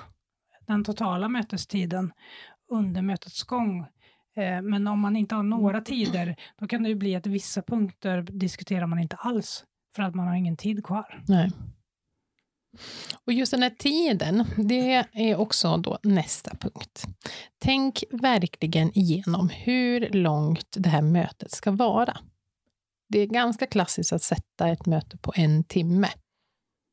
den 0.67 0.85
totala 0.85 1.29
mötestiden 1.29 2.13
under 2.71 3.03
mötets 3.03 3.43
gång. 3.43 3.81
Eh, 4.37 4.63
men 4.63 4.87
om 4.87 5.01
man 5.01 5.17
inte 5.17 5.35
har 5.35 5.43
några 5.43 5.81
tider, 5.81 6.37
då 6.59 6.67
kan 6.67 6.83
det 6.83 6.89
ju 6.89 6.95
bli 6.95 7.17
att 7.17 7.27
vissa 7.27 7.63
punkter 7.63 8.23
diskuterar 8.23 8.87
man 8.87 8.99
inte 8.99 9.17
alls, 9.17 9.65
för 9.97 10.03
att 10.03 10.15
man 10.15 10.27
har 10.27 10.35
ingen 10.35 10.57
tid 10.57 10.85
kvar. 10.85 11.23
Nej. 11.29 11.51
Och 13.25 13.33
just 13.33 13.51
den 13.51 13.63
här 13.63 13.71
tiden, 13.71 14.45
det 14.57 15.05
är 15.13 15.37
också 15.37 15.77
då 15.77 15.99
nästa 16.03 16.51
punkt. 16.51 17.05
Tänk 17.59 18.05
verkligen 18.11 18.99
igenom 18.99 19.49
hur 19.49 20.11
långt 20.11 20.77
det 20.77 20.89
här 20.89 21.03
mötet 21.03 21.51
ska 21.53 21.71
vara. 21.71 22.19
Det 23.09 23.19
är 23.19 23.27
ganska 23.27 23.67
klassiskt 23.67 24.13
att 24.13 24.23
sätta 24.23 24.69
ett 24.69 24.87
möte 24.87 25.19
på 25.19 25.33
en 25.37 25.65
timme. 25.65 26.09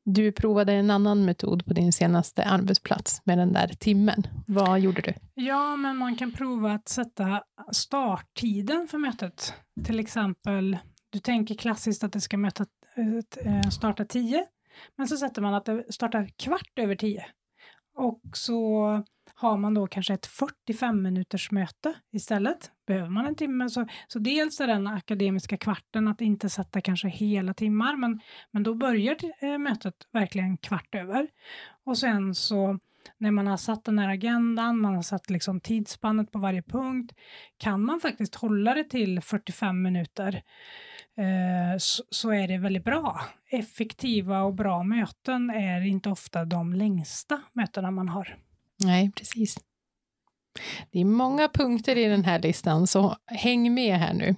Du 0.05 0.31
provade 0.31 0.73
en 0.73 0.89
annan 0.89 1.25
metod 1.25 1.65
på 1.65 1.73
din 1.73 1.93
senaste 1.93 2.43
arbetsplats 2.43 3.21
med 3.25 3.37
den 3.37 3.53
där 3.53 3.67
timmen. 3.67 4.27
Vad 4.47 4.79
gjorde 4.79 5.01
du? 5.01 5.13
Ja, 5.33 5.75
men 5.75 5.97
man 5.97 6.15
kan 6.15 6.31
prova 6.31 6.73
att 6.73 6.89
sätta 6.89 7.43
starttiden 7.71 8.87
för 8.87 8.97
mötet. 8.97 9.53
Till 9.85 9.99
exempel, 9.99 10.77
du 11.09 11.19
tänker 11.19 11.55
klassiskt 11.55 12.03
att 12.03 12.13
det 12.13 12.21
ska 12.21 12.37
möta, 12.37 12.65
eh, 13.45 13.69
starta 13.69 14.05
10 14.05 14.45
men 14.95 15.07
så 15.07 15.17
sätter 15.17 15.41
man 15.41 15.53
att 15.53 15.65
det 15.65 15.93
startar 15.93 16.29
kvart 16.37 16.79
över 16.79 16.95
tio. 16.95 17.25
Och 17.95 18.21
så 18.33 19.03
har 19.35 19.57
man 19.57 19.73
då 19.73 19.87
kanske 19.87 20.13
ett 20.13 20.25
45 20.25 21.01
minuters 21.01 21.51
möte 21.51 21.93
istället. 22.11 22.71
Behöver 22.87 23.09
man 23.09 23.25
en 23.25 23.35
timme 23.35 23.69
så, 23.69 23.87
så 24.07 24.19
dels 24.19 24.59
är 24.59 24.67
den 24.67 24.87
akademiska 24.87 25.57
kvarten 25.57 26.07
att 26.07 26.21
inte 26.21 26.49
sätta 26.49 26.81
kanske 26.81 27.07
hela 27.07 27.53
timmar, 27.53 27.95
men, 27.95 28.19
men 28.51 28.63
då 28.63 28.75
börjar 28.75 29.17
eh, 29.41 29.57
mötet 29.57 29.95
verkligen 30.11 30.57
kvart 30.57 30.95
över. 30.95 31.27
Och 31.85 31.97
sen 31.97 32.35
så 32.35 32.79
när 33.17 33.31
man 33.31 33.47
har 33.47 33.57
satt 33.57 33.85
den 33.85 33.99
här 33.99 34.09
agendan, 34.09 34.79
man 34.79 34.95
har 34.95 35.01
satt 35.01 35.29
liksom 35.29 35.61
tidsspannet 35.61 36.31
på 36.31 36.39
varje 36.39 36.61
punkt, 36.61 37.11
kan 37.57 37.85
man 37.85 37.99
faktiskt 37.99 38.35
hålla 38.35 38.73
det 38.73 38.83
till 38.83 39.21
45 39.21 39.81
minuter 39.81 40.43
så, 42.09 42.31
är 42.31 42.47
det 42.47 42.57
väldigt 42.57 42.83
bra. 42.83 43.21
Effektiva 43.49 44.41
och 44.41 44.53
bra 44.53 44.83
möten 44.83 45.49
är 45.49 45.81
inte 45.81 46.09
ofta 46.09 46.45
de 46.45 46.73
längsta 46.73 47.41
mötena 47.53 47.91
man 47.91 48.09
har. 48.09 48.37
Nej, 48.83 49.11
precis. 49.11 49.57
Det 50.91 50.99
är 50.99 51.05
många 51.05 51.49
punkter 51.49 51.97
i 51.97 52.05
den 52.05 52.25
här 52.25 52.39
listan, 52.39 52.87
så 52.87 53.17
häng 53.25 53.73
med 53.73 53.97
här 53.97 54.13
nu. 54.13 54.35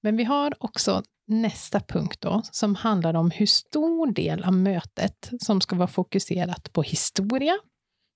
Men 0.00 0.16
vi 0.16 0.24
har 0.24 0.54
också 0.58 1.02
nästa 1.26 1.80
punkt 1.80 2.20
då, 2.20 2.42
som 2.44 2.74
handlar 2.74 3.14
om 3.14 3.30
hur 3.30 3.46
stor 3.46 4.12
del 4.12 4.44
av 4.44 4.52
mötet 4.52 5.30
som 5.40 5.60
ska 5.60 5.76
vara 5.76 5.88
fokuserat 5.88 6.72
på 6.72 6.82
historia, 6.82 7.58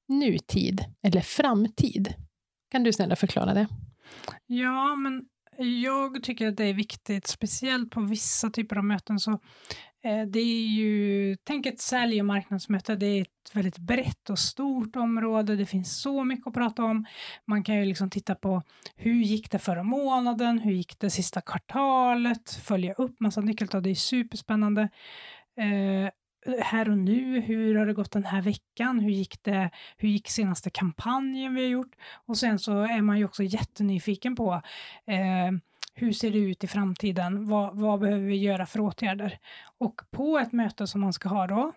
nutid 0.09 0.85
eller 1.03 1.21
framtid. 1.21 2.15
Kan 2.71 2.83
du 2.83 2.93
snälla 2.93 3.17
förklara 3.17 3.55
det? 3.55 3.67
Ja, 4.47 4.97
men 4.97 5.23
jag 5.59 6.23
tycker 6.23 6.49
att 6.49 6.57
det 6.57 6.65
är 6.65 6.75
viktigt, 6.75 7.27
speciellt 7.27 7.91
på 7.91 8.01
vissa 8.01 8.51
typer 8.51 8.79
av 8.79 8.85
möten. 8.85 9.21
Så 9.21 9.33
eh, 10.05 10.23
det 10.27 10.39
är 10.39 10.67
ju, 10.67 11.37
tänk 11.45 11.67
ett 11.67 11.81
sälj 11.81 12.21
och 12.21 12.27
marknadsmöte, 12.27 12.97
det 12.97 13.07
är 13.07 13.23
ett 13.23 13.57
väldigt 13.57 13.79
brett 13.79 14.31
och 14.31 14.39
stort 14.39 14.97
område, 14.97 15.57
det 15.57 15.67
finns 15.67 16.01
så 16.01 16.25
mycket 16.25 16.47
att 16.47 16.55
prata 16.55 16.85
om. 16.85 17.07
Man 17.47 17.65
kan 17.65 17.77
ju 17.77 17.85
liksom 17.85 18.11
titta 18.11 18.35
på 18.35 18.63
hur 18.97 19.23
gick 19.23 19.51
det 19.51 19.59
förra 19.59 19.83
månaden, 19.83 20.59
hur 20.59 20.73
gick 20.73 20.99
det 20.99 21.11
sista 21.11 21.41
kvartalet, 21.41 22.51
följa 22.51 22.93
upp 22.93 23.21
massa 23.21 23.41
nyckeltal, 23.41 23.83
det 23.83 23.91
är 23.91 23.95
superspännande. 23.95 24.83
Eh, 25.59 26.11
här 26.61 26.91
och 26.91 26.99
nu, 26.99 27.41
hur 27.41 27.75
har 27.75 27.87
det 27.87 27.93
gått 27.93 28.13
den 28.13 28.25
här 28.25 28.43
veckan, 28.43 29.01
hur 29.01 29.11
gick 29.11 29.43
det, 29.43 29.71
hur 29.97 30.09
gick 30.09 30.29
senaste 30.29 30.71
kampanjen 30.71 31.55
vi 31.55 31.63
har 31.63 31.69
gjort? 31.69 31.95
Och 32.27 32.37
sen 32.37 32.59
så 32.59 32.83
är 32.83 33.03
man 33.03 33.19
ju 33.19 33.25
också 33.25 33.43
jättenyfiken 33.43 34.37
på 34.37 34.63
eh, 35.07 35.53
hur 35.95 36.13
ser 36.13 36.31
det 36.31 36.39
ut 36.39 36.65
i 36.65 36.67
framtiden? 36.67 37.49
Vad, 37.49 37.79
vad 37.79 38.01
behöver 38.01 38.27
vi 38.27 38.37
göra 38.37 38.67
för 38.67 38.81
åtgärder? 38.81 39.39
Och 39.79 40.01
på 40.11 40.39
ett 40.39 40.53
möte 40.53 40.87
som 40.87 41.01
man 41.01 41.13
ska 41.13 41.29
ha 41.29 41.47
då, 41.47 41.73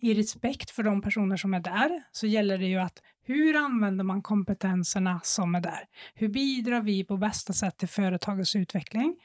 i 0.00 0.14
respekt 0.14 0.70
för 0.70 0.82
de 0.82 1.02
personer 1.02 1.36
som 1.36 1.54
är 1.54 1.60
där 1.60 2.02
så 2.12 2.26
gäller 2.26 2.58
det 2.58 2.66
ju 2.66 2.78
att 2.78 3.02
hur 3.26 3.56
använder 3.56 4.04
man 4.04 4.22
kompetenserna 4.22 5.20
som 5.24 5.54
är 5.54 5.60
där? 5.60 5.88
Hur 6.14 6.28
bidrar 6.28 6.80
vi 6.80 7.04
på 7.04 7.16
bästa 7.16 7.52
sätt 7.52 7.76
till 7.76 7.88
företagets 7.88 8.56
utveckling? 8.56 9.16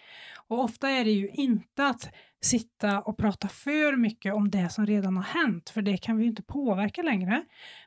Och 0.47 0.63
ofta 0.63 0.89
är 0.89 1.05
det 1.05 1.11
ju 1.11 1.29
inte 1.29 1.87
att 1.87 2.13
sitta 2.41 3.01
och 3.01 3.17
prata 3.17 3.47
för 3.47 3.95
mycket 3.95 4.33
om 4.33 4.49
det 4.51 4.69
som 4.69 4.85
redan 4.85 5.17
har 5.17 5.23
hänt, 5.23 5.69
för 5.69 5.81
det 5.81 5.97
kan 5.97 6.17
vi 6.17 6.23
ju 6.23 6.29
inte 6.29 6.43
påverka 6.43 7.01
längre. 7.01 7.45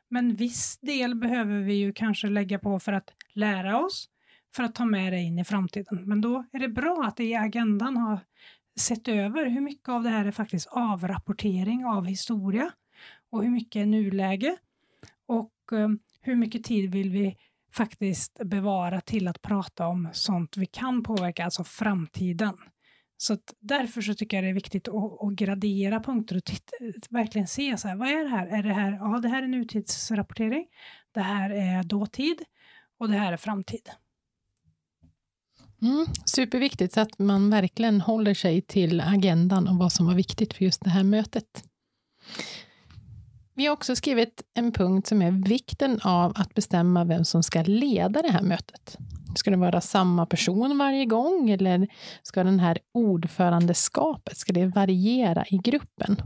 Men 0.09 0.35
viss 0.35 0.77
del 0.81 1.15
behöver 1.15 1.59
vi 1.59 1.73
ju 1.73 1.93
kanske 1.93 2.27
lägga 2.27 2.59
på 2.59 2.79
för 2.79 2.93
att 2.93 3.13
lära 3.33 3.79
oss, 3.79 4.09
för 4.55 4.63
att 4.63 4.75
ta 4.75 4.85
med 4.85 5.13
det 5.13 5.19
in 5.19 5.39
i 5.39 5.45
framtiden. 5.45 6.05
Men 6.05 6.21
då 6.21 6.45
är 6.51 6.59
det 6.59 6.69
bra 6.69 7.03
att 7.07 7.17
det 7.17 7.23
i 7.23 7.35
agendan 7.35 7.97
har 7.97 8.19
sett 8.79 9.07
över 9.07 9.45
hur 9.45 9.61
mycket 9.61 9.89
av 9.89 10.03
det 10.03 10.09
här 10.09 10.25
är 10.25 10.31
faktiskt 10.31 10.67
avrapportering 10.67 11.85
av 11.85 12.05
historia 12.05 12.71
och 13.29 13.43
hur 13.43 13.49
mycket 13.49 13.79
är 13.79 13.85
nuläge 13.85 14.57
och 15.27 15.51
um, 15.71 15.99
hur 16.25 16.35
mycket 16.35 16.63
tid 16.63 16.91
vill 16.91 17.09
vi 17.09 17.35
faktiskt 17.73 18.39
bevara 18.45 19.01
till 19.01 19.27
att 19.27 19.41
prata 19.41 19.87
om 19.87 20.09
sånt 20.13 20.57
vi 20.57 20.65
kan 20.65 21.03
påverka, 21.03 21.45
alltså 21.45 21.63
framtiden. 21.63 22.57
Så 23.17 23.37
därför 23.59 24.01
så 24.01 24.13
tycker 24.13 24.37
jag 24.37 24.43
det 24.43 24.49
är 24.49 24.53
viktigt 24.53 24.87
att, 24.87 25.21
att 25.21 25.33
gradera 25.33 25.99
punkter 25.99 26.37
och 26.37 26.43
titta, 26.43 26.71
verkligen 27.09 27.47
se 27.47 27.77
så 27.77 27.87
här, 27.87 27.95
vad 27.95 28.07
är 28.07 28.23
det 28.23 28.29
här? 28.29 28.47
Är 28.47 28.63
det 28.63 28.73
här, 28.73 28.91
ja 28.91 29.19
det 29.19 29.29
här 29.29 29.43
är 29.43 29.47
nutidsrapportering, 29.47 30.65
det 31.13 31.21
här 31.21 31.49
är 31.49 31.83
dåtid 31.83 32.43
och 32.99 33.09
det 33.09 33.17
här 33.17 33.33
är 33.33 33.37
framtid. 33.37 33.89
Mm, 35.81 36.05
superviktigt 36.25 36.93
så 36.93 37.01
att 37.01 37.19
man 37.19 37.49
verkligen 37.49 38.01
håller 38.01 38.33
sig 38.33 38.61
till 38.61 39.01
agendan 39.01 39.67
och 39.67 39.75
vad 39.75 39.91
som 39.91 40.05
var 40.05 40.15
viktigt 40.15 40.53
för 40.53 40.65
just 40.65 40.83
det 40.83 40.89
här 40.89 41.03
mötet. 41.03 41.63
Vi 43.57 43.65
har 43.65 43.73
också 43.73 43.95
skrivit 43.95 44.41
en 44.53 44.71
punkt 44.71 45.07
som 45.07 45.21
är 45.21 45.31
vikten 45.31 45.99
av 46.03 46.33
att 46.35 46.53
bestämma 46.53 47.03
vem 47.03 47.25
som 47.25 47.43
ska 47.43 47.61
leda 47.61 48.21
det 48.21 48.31
här 48.31 48.41
mötet. 48.41 48.97
Ska 49.35 49.51
det 49.51 49.57
vara 49.57 49.81
samma 49.81 50.25
person 50.25 50.77
varje 50.77 51.05
gång 51.05 51.49
eller 51.49 51.87
ska 52.21 52.43
den 52.43 52.59
här 52.59 52.77
ordförandeskapet, 52.91 54.37
ska 54.37 54.53
det 54.53 54.65
variera 54.65 55.45
i 55.47 55.57
gruppen? 55.57 56.17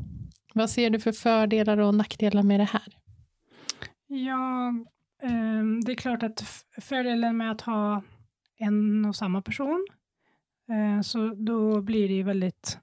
Vad 0.53 0.69
ser 0.69 0.89
du 0.89 0.99
för 0.99 1.11
fördelar 1.11 1.77
och 1.77 1.95
nackdelar 1.95 2.43
med 2.43 2.59
det 2.59 2.69
här? 2.73 2.97
Ja, 4.07 4.73
ehm, 5.23 5.81
det 5.81 5.91
är 5.91 5.95
klart 5.95 6.23
att 6.23 6.65
fördelen 6.81 7.37
med 7.37 7.51
att 7.51 7.61
ha 7.61 8.03
en 8.57 9.05
och 9.05 9.15
samma 9.15 9.41
person, 9.41 9.87
eh, 10.69 11.01
så 11.01 11.27
då 11.27 11.81
blir 11.81 12.07
det 12.07 12.13
ju 12.13 12.23
väldigt 12.23 12.77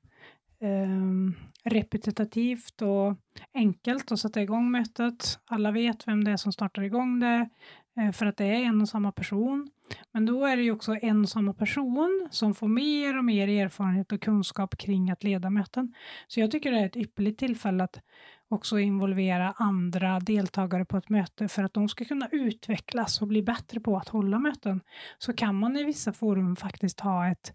ehm, 0.60 1.34
repetitivt 1.66 2.82
och 2.82 3.16
enkelt 3.54 4.12
att 4.12 4.20
sätta 4.20 4.42
igång 4.42 4.70
mötet. 4.70 5.38
Alla 5.46 5.70
vet 5.70 6.08
vem 6.08 6.24
det 6.24 6.30
är 6.30 6.36
som 6.36 6.52
startar 6.52 6.82
igång 6.82 7.20
det, 7.20 7.48
eh, 7.96 8.12
för 8.12 8.26
att 8.26 8.36
det 8.36 8.44
är 8.44 8.64
en 8.64 8.80
och 8.80 8.88
samma 8.88 9.12
person. 9.12 9.70
Men 10.12 10.26
då 10.26 10.44
är 10.44 10.56
det 10.56 10.62
ju 10.62 10.72
också 10.72 10.96
en 11.02 11.22
och 11.22 11.28
samma 11.28 11.52
person 11.52 12.28
som 12.30 12.54
får 12.54 12.68
mer 12.68 13.18
och 13.18 13.24
mer 13.24 13.48
erfarenhet 13.48 14.12
och 14.12 14.22
kunskap 14.22 14.78
kring 14.78 15.10
att 15.10 15.24
leda 15.24 15.50
möten. 15.50 15.94
Så 16.26 16.40
jag 16.40 16.50
tycker 16.50 16.72
det 16.72 16.78
är 16.78 16.86
ett 16.86 16.96
ypperligt 16.96 17.38
tillfälle 17.38 17.84
att 17.84 18.00
också 18.48 18.78
involvera 18.78 19.54
andra 19.56 20.20
deltagare 20.20 20.84
på 20.84 20.96
ett 20.96 21.08
möte 21.08 21.48
för 21.48 21.64
att 21.64 21.74
de 21.74 21.88
ska 21.88 22.04
kunna 22.04 22.28
utvecklas 22.32 23.22
och 23.22 23.28
bli 23.28 23.42
bättre 23.42 23.80
på 23.80 23.96
att 23.96 24.08
hålla 24.08 24.38
möten. 24.38 24.80
Så 25.18 25.32
kan 25.32 25.54
man 25.54 25.76
i 25.76 25.84
vissa 25.84 26.12
forum 26.12 26.56
faktiskt 26.56 27.00
ha 27.00 27.28
ett 27.28 27.54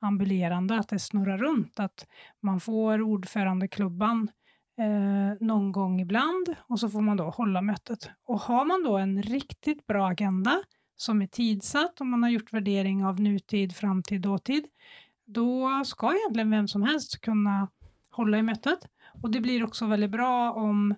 ambulerande, 0.00 0.78
att 0.78 0.88
det 0.88 0.98
snurrar 0.98 1.38
runt, 1.38 1.80
att 1.80 2.06
man 2.40 2.60
får 2.60 3.02
ordförandeklubban 3.02 4.30
eh, 4.78 5.46
någon 5.46 5.72
gång 5.72 6.00
ibland 6.00 6.56
och 6.68 6.80
så 6.80 6.88
får 6.88 7.00
man 7.00 7.16
då 7.16 7.30
hålla 7.30 7.62
mötet. 7.62 8.10
Och 8.24 8.40
har 8.40 8.64
man 8.64 8.82
då 8.82 8.96
en 8.96 9.22
riktigt 9.22 9.86
bra 9.86 10.08
agenda 10.08 10.62
som 10.96 11.22
är 11.22 11.26
tidsatt 11.26 12.00
och 12.00 12.06
man 12.06 12.22
har 12.22 12.30
gjort 12.30 12.52
värdering 12.52 13.04
av 13.04 13.20
nutid, 13.20 13.76
framtid, 13.76 14.20
dåtid, 14.20 14.64
då 15.26 15.82
ska 15.84 16.14
egentligen 16.14 16.50
vem 16.50 16.68
som 16.68 16.82
helst 16.82 17.20
kunna 17.20 17.68
hålla 18.10 18.38
i 18.38 18.42
mötet. 18.42 18.78
Och 19.22 19.30
det 19.30 19.40
blir 19.40 19.64
också 19.64 19.86
väldigt 19.86 20.10
bra 20.10 20.52
om 20.52 20.94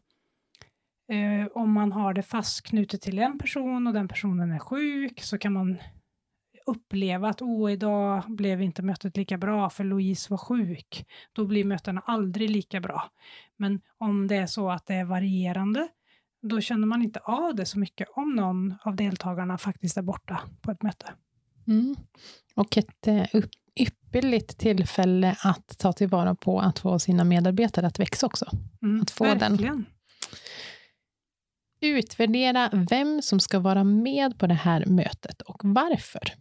eh, 1.08 1.46
om 1.54 1.72
man 1.72 1.92
har 1.92 2.14
det 2.14 2.22
fastknutet 2.22 3.02
till 3.02 3.18
en 3.18 3.38
person 3.38 3.86
och 3.86 3.92
den 3.92 4.08
personen 4.08 4.52
är 4.52 4.58
sjuk 4.58 5.20
så 5.22 5.38
kan 5.38 5.52
man 5.52 5.78
uppleva 6.70 7.28
att 7.28 7.42
oh, 7.42 7.72
idag 7.72 8.22
blev 8.28 8.62
inte 8.62 8.82
mötet 8.82 9.16
lika 9.16 9.38
bra 9.38 9.70
för 9.70 9.84
Louise 9.84 10.26
var 10.30 10.38
sjuk. 10.38 11.06
Då 11.32 11.44
blir 11.44 11.64
mötena 11.64 12.02
aldrig 12.06 12.50
lika 12.50 12.80
bra. 12.80 13.10
Men 13.56 13.80
om 13.98 14.26
det 14.26 14.36
är 14.36 14.46
så 14.46 14.70
att 14.70 14.86
det 14.86 14.94
är 14.94 15.04
varierande, 15.04 15.88
då 16.42 16.60
känner 16.60 16.86
man 16.86 17.02
inte 17.02 17.20
av 17.20 17.54
det 17.54 17.66
så 17.66 17.78
mycket 17.78 18.08
om 18.16 18.36
någon 18.36 18.74
av 18.84 18.96
deltagarna 18.96 19.58
faktiskt 19.58 19.96
är 19.96 20.02
borta 20.02 20.40
på 20.60 20.70
ett 20.70 20.82
möte. 20.82 21.12
Mm. 21.66 21.96
Och 22.54 22.78
ett 22.78 23.06
eh, 23.06 23.26
ypperligt 23.76 24.58
tillfälle 24.58 25.36
att 25.44 25.78
ta 25.78 25.92
tillvara 25.92 26.34
på 26.34 26.60
att 26.60 26.78
få 26.78 26.98
sina 26.98 27.24
medarbetare 27.24 27.86
att 27.86 27.98
växa 27.98 28.26
också. 28.26 28.46
Mm, 28.82 29.00
att 29.02 29.10
få 29.10 29.24
verkligen. 29.24 29.56
den. 29.56 29.86
Utvärdera 31.80 32.70
vem 32.72 33.22
som 33.22 33.40
ska 33.40 33.58
vara 33.58 33.84
med 33.84 34.38
på 34.38 34.46
det 34.46 34.54
här 34.54 34.86
mötet 34.86 35.42
och 35.42 35.60
varför. 35.64 36.34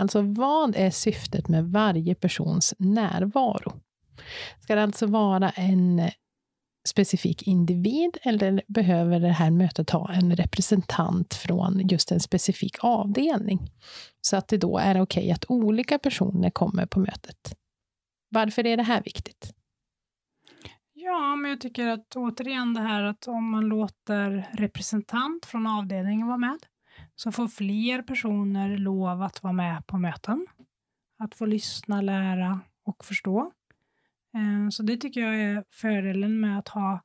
Alltså 0.00 0.22
vad 0.22 0.76
är 0.76 0.90
syftet 0.90 1.48
med 1.48 1.64
varje 1.64 2.14
persons 2.14 2.74
närvaro? 2.78 3.72
Ska 4.60 4.74
det 4.74 4.82
alltså 4.82 5.06
vara 5.06 5.50
en 5.50 6.10
specifik 6.88 7.42
individ 7.42 8.18
eller 8.22 8.62
behöver 8.68 9.20
det 9.20 9.28
här 9.28 9.50
mötet 9.50 9.90
ha 9.90 10.12
en 10.12 10.36
representant 10.36 11.34
från 11.34 11.88
just 11.88 12.12
en 12.12 12.20
specifik 12.20 12.76
avdelning? 12.80 13.70
Så 14.20 14.36
att 14.36 14.48
det 14.48 14.56
då 14.56 14.78
är 14.78 15.00
okej 15.00 15.22
okay 15.22 15.30
att 15.30 15.44
olika 15.48 15.98
personer 15.98 16.50
kommer 16.50 16.86
på 16.86 17.00
mötet. 17.00 17.54
Varför 18.30 18.66
är 18.66 18.76
det 18.76 18.82
här 18.82 19.02
viktigt? 19.02 19.54
Ja, 21.10 21.36
men 21.36 21.50
jag 21.50 21.60
tycker 21.60 21.86
att 21.86 22.16
återigen 22.16 22.74
det 22.74 22.80
här 22.80 23.02
att 23.02 23.28
om 23.28 23.50
man 23.50 23.68
låter 23.68 24.48
representant 24.52 25.46
från 25.46 25.66
avdelningen 25.66 26.26
vara 26.26 26.36
med 26.38 26.58
så 27.14 27.32
får 27.32 27.48
fler 27.48 28.02
personer 28.02 28.76
lov 28.76 29.22
att 29.22 29.42
vara 29.42 29.52
med 29.52 29.86
på 29.86 29.98
möten. 29.98 30.46
Att 31.18 31.34
få 31.34 31.46
lyssna, 31.46 32.00
lära 32.00 32.60
och 32.84 33.04
förstå. 33.04 33.52
Eh, 34.34 34.68
så 34.70 34.82
det 34.82 34.96
tycker 34.96 35.20
jag 35.20 35.36
är 35.40 35.64
fördelen 35.70 36.40
med 36.40 36.58
att 36.58 36.68
ha 36.68 37.00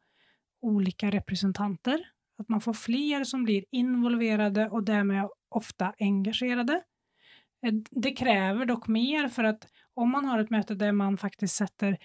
olika 0.62 1.12
representanter. 1.12 2.08
Att 2.38 2.50
man 2.50 2.62
får 2.62 2.74
fler 2.74 3.24
som 3.24 3.44
blir 3.44 3.66
involverade 3.72 4.70
och 4.70 4.84
därmed 4.84 5.30
ofta 5.50 5.94
engagerade. 6.00 6.82
Eh, 7.66 7.74
det 7.92 8.12
kräver 8.12 8.66
dock 8.66 8.88
mer 8.88 9.28
för 9.28 9.44
att 9.44 9.68
om 9.94 10.12
man 10.12 10.26
har 10.26 10.40
ett 10.40 10.50
möte 10.50 10.76
där 10.76 10.92
man 10.92 11.18
faktiskt 11.18 11.56
sätter 11.56 11.98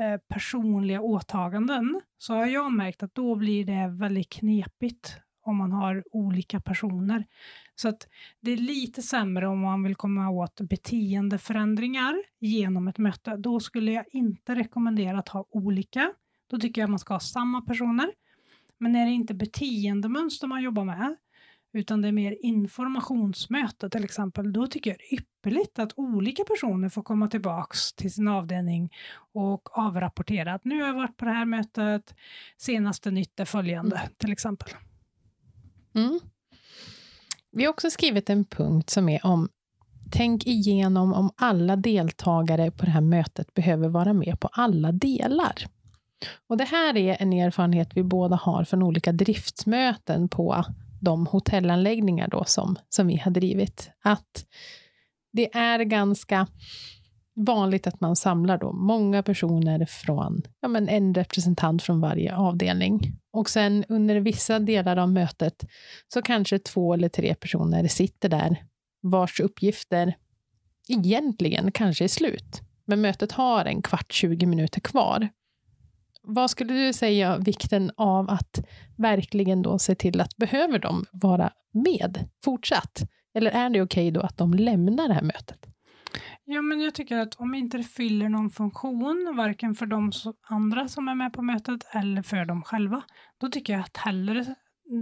Eh, 0.00 0.16
personliga 0.28 1.00
åtaganden 1.00 2.00
så 2.18 2.34
har 2.34 2.46
jag 2.46 2.72
märkt 2.72 3.02
att 3.02 3.14
då 3.14 3.34
blir 3.34 3.64
det 3.64 3.88
väldigt 3.88 4.28
knepigt 4.28 5.16
om 5.42 5.56
man 5.56 5.72
har 5.72 6.04
olika 6.12 6.60
personer. 6.60 7.26
Så 7.74 7.88
att 7.88 8.08
det 8.40 8.50
är 8.50 8.56
lite 8.56 9.02
sämre 9.02 9.48
om 9.48 9.60
man 9.60 9.82
vill 9.82 9.94
komma 9.94 10.30
åt 10.30 10.60
beteendeförändringar 10.60 12.22
genom 12.38 12.88
ett 12.88 12.98
möte. 12.98 13.36
Då 13.36 13.60
skulle 13.60 13.92
jag 13.92 14.04
inte 14.12 14.54
rekommendera 14.54 15.18
att 15.18 15.28
ha 15.28 15.44
olika. 15.50 16.12
Då 16.50 16.58
tycker 16.58 16.80
jag 16.80 16.90
man 16.90 16.98
ska 16.98 17.14
ha 17.14 17.20
samma 17.20 17.60
personer. 17.60 18.10
Men 18.78 18.96
är 18.96 19.06
det 19.06 19.12
inte 19.12 19.34
beteendemönster 19.34 20.46
man 20.46 20.62
jobbar 20.62 20.84
med, 20.84 21.16
utan 21.72 22.02
det 22.02 22.08
är 22.08 22.12
mer 22.12 22.36
informationsmöte 22.40 23.90
till 23.90 24.04
exempel, 24.04 24.52
då 24.52 24.66
tycker 24.66 24.90
jag 24.90 24.98
det 24.98 25.14
är 25.14 25.18
ypperligt 25.18 25.78
att 25.78 25.92
olika 25.96 26.44
personer 26.44 26.88
får 26.88 27.02
komma 27.02 27.28
tillbaks 27.28 27.92
till 27.92 28.12
sin 28.12 28.28
avdelning 28.28 28.92
och 29.32 29.78
avrapportera 29.78 30.54
att 30.54 30.64
nu 30.64 30.80
har 30.80 30.86
jag 30.86 30.94
varit 30.94 31.16
på 31.16 31.24
det 31.24 31.30
här 31.30 31.44
mötet, 31.44 32.14
senaste 32.56 33.10
nytt 33.10 33.40
är 33.40 33.44
följande 33.44 33.96
mm. 33.96 34.08
till 34.18 34.32
exempel. 34.32 34.68
Mm. 35.94 36.20
Vi 37.52 37.64
har 37.64 37.70
också 37.70 37.90
skrivit 37.90 38.30
en 38.30 38.44
punkt 38.44 38.90
som 38.90 39.08
är 39.08 39.26
om 39.26 39.48
Tänk 40.12 40.46
igenom 40.46 41.12
om 41.12 41.30
alla 41.36 41.76
deltagare 41.76 42.70
på 42.70 42.84
det 42.84 42.90
här 42.90 43.00
mötet 43.00 43.54
behöver 43.54 43.88
vara 43.88 44.12
med 44.12 44.40
på 44.40 44.48
alla 44.52 44.92
delar. 44.92 45.54
Och 46.46 46.56
Det 46.56 46.64
här 46.64 46.96
är 46.96 47.22
en 47.22 47.32
erfarenhet 47.32 47.90
vi 47.94 48.02
båda 48.02 48.36
har 48.36 48.64
från 48.64 48.82
olika 48.82 49.12
driftsmöten 49.12 50.28
på 50.28 50.64
de 51.00 51.26
hotellanläggningar 51.26 52.28
då 52.28 52.44
som, 52.44 52.76
som 52.88 53.06
vi 53.06 53.16
har 53.16 53.30
drivit. 53.30 53.90
Att 54.02 54.44
det 55.32 55.56
är 55.56 55.78
ganska 55.78 56.46
vanligt 57.34 57.86
att 57.86 58.00
man 58.00 58.16
samlar 58.16 58.58
då 58.58 58.72
många 58.72 59.22
personer 59.22 59.84
från, 59.84 60.42
ja 60.60 60.68
men 60.68 60.88
en 60.88 61.14
representant 61.14 61.82
från 61.82 62.00
varje 62.00 62.36
avdelning. 62.36 63.00
Och 63.32 63.50
sen 63.50 63.84
under 63.88 64.20
vissa 64.20 64.58
delar 64.58 64.96
av 64.96 65.12
mötet 65.12 65.64
så 66.08 66.22
kanske 66.22 66.58
två 66.58 66.94
eller 66.94 67.08
tre 67.08 67.34
personer 67.34 67.88
sitter 67.88 68.28
där 68.28 68.64
vars 69.02 69.40
uppgifter 69.40 70.14
egentligen 70.88 71.72
kanske 71.72 72.04
är 72.04 72.08
slut. 72.08 72.60
Men 72.84 73.00
mötet 73.00 73.32
har 73.32 73.64
en 73.64 73.82
kvart, 73.82 74.12
20 74.12 74.46
minuter 74.46 74.80
kvar. 74.80 75.28
Vad 76.22 76.50
skulle 76.50 76.74
du 76.74 76.92
säga 76.92 77.38
vikten 77.38 77.90
av 77.96 78.30
att 78.30 78.64
verkligen 78.96 79.62
då 79.62 79.78
se 79.78 79.94
till 79.94 80.20
att 80.20 80.36
behöver 80.36 80.78
de 80.78 81.04
vara 81.12 81.52
med 81.72 82.28
fortsatt? 82.44 83.02
Eller 83.34 83.50
är 83.50 83.70
det 83.70 83.82
okej 83.82 84.08
okay 84.08 84.10
då 84.10 84.20
att 84.20 84.38
de 84.38 84.54
lämnar 84.54 85.08
det 85.08 85.14
här 85.14 85.22
mötet? 85.22 85.66
Ja, 86.44 86.62
men 86.62 86.80
jag 86.80 86.94
tycker 86.94 87.18
att 87.18 87.34
om 87.34 87.54
inte 87.54 87.76
det 87.76 87.84
fyller 87.84 88.28
någon 88.28 88.50
funktion, 88.50 89.34
varken 89.36 89.74
för 89.74 89.86
de 89.86 90.12
andra 90.42 90.88
som 90.88 91.08
är 91.08 91.14
med 91.14 91.32
på 91.32 91.42
mötet 91.42 91.86
eller 91.92 92.22
för 92.22 92.44
dem 92.44 92.62
själva, 92.62 93.02
då 93.38 93.48
tycker 93.48 93.72
jag 93.72 93.82
att 93.82 93.96
hellre 93.96 94.54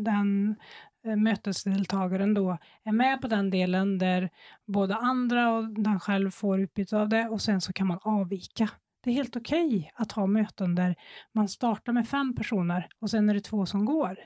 den 0.04 0.56
eh, 1.04 1.16
mötesdeltagaren 1.16 2.34
då 2.34 2.58
är 2.84 2.92
med 2.92 3.20
på 3.20 3.28
den 3.28 3.50
delen 3.50 3.98
där 3.98 4.30
både 4.66 4.96
andra 4.96 5.50
och 5.50 5.68
den 5.68 6.00
själv 6.00 6.30
får 6.30 6.60
utbyte 6.60 6.96
av 6.98 7.08
det 7.08 7.28
och 7.28 7.40
sen 7.42 7.60
så 7.60 7.72
kan 7.72 7.86
man 7.86 7.98
avvika. 8.02 8.70
Det 9.08 9.12
är 9.12 9.14
helt 9.14 9.36
okej 9.36 9.66
okay 9.66 9.90
att 9.94 10.12
ha 10.12 10.26
möten 10.26 10.74
där 10.74 10.96
man 11.32 11.48
startar 11.48 11.92
med 11.92 12.08
fem 12.08 12.34
personer 12.34 12.88
och 13.00 13.10
sen 13.10 13.28
är 13.28 13.34
det 13.34 13.40
två 13.40 13.66
som 13.66 13.84
går. 13.84 14.18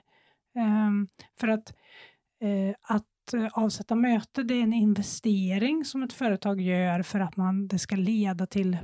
Ehm, 0.58 1.08
för 1.40 1.48
att, 1.48 1.74
eh, 2.40 2.74
att 2.82 3.34
eh, 3.34 3.48
avsätta 3.52 3.94
möte, 3.94 4.42
det 4.42 4.54
är 4.54 4.62
en 4.62 4.72
investering 4.72 5.84
som 5.84 6.02
ett 6.02 6.12
företag 6.12 6.60
gör 6.60 7.02
för 7.02 7.20
att 7.20 7.36
man, 7.36 7.68
det 7.68 7.78
ska 7.78 7.96
leda 7.96 8.46
till 8.46 8.78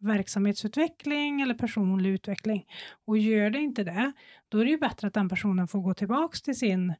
verksamhetsutveckling 0.00 1.40
eller 1.40 1.54
personlig 1.54 2.10
utveckling. 2.10 2.64
Och 3.06 3.18
gör 3.18 3.50
det 3.50 3.58
inte 3.58 3.84
det, 3.84 4.12
då 4.48 4.58
är 4.58 4.64
det 4.64 4.70
ju 4.70 4.78
bättre 4.78 5.08
att 5.08 5.14
den 5.14 5.28
personen 5.28 5.68
får 5.68 5.80
gå 5.80 5.94
tillbaks 5.94 6.42
till 6.42 6.58
sin 6.58 6.94